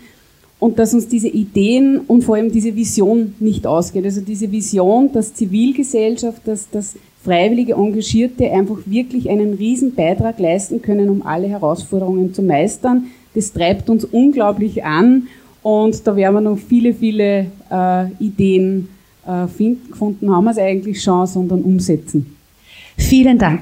[0.63, 4.05] und dass uns diese Ideen und vor allem diese Vision nicht ausgeht.
[4.05, 10.81] Also diese Vision, dass Zivilgesellschaft, dass, dass freiwillige Engagierte einfach wirklich einen riesen Beitrag leisten
[10.81, 13.07] können, um alle Herausforderungen zu meistern.
[13.35, 15.27] Das treibt uns unglaublich an
[15.63, 18.87] und da werden wir noch viele, viele äh, Ideen
[19.27, 19.91] äh, finden.
[19.91, 22.37] Gefunden haben wir es eigentlich schon, sondern umsetzen.
[22.95, 23.59] Vielen Dank.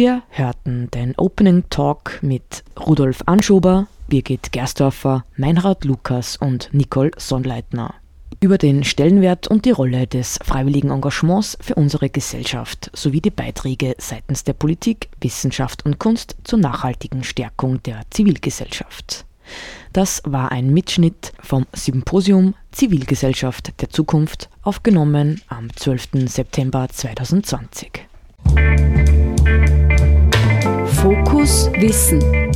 [0.00, 7.92] Wir hörten den Opening Talk mit Rudolf Anschober, Birgit Gerstorfer, Meinrad Lukas und Nicole Sonnleitner
[8.40, 13.94] über den Stellenwert und die Rolle des freiwilligen Engagements für unsere Gesellschaft sowie die Beiträge
[13.98, 19.26] seitens der Politik, Wissenschaft und Kunst zur nachhaltigen Stärkung der Zivilgesellschaft.
[19.92, 26.26] Das war ein Mitschnitt vom Symposium Zivilgesellschaft der Zukunft, aufgenommen am 12.
[26.26, 28.08] September 2020.
[31.40, 32.50] hos Vissen.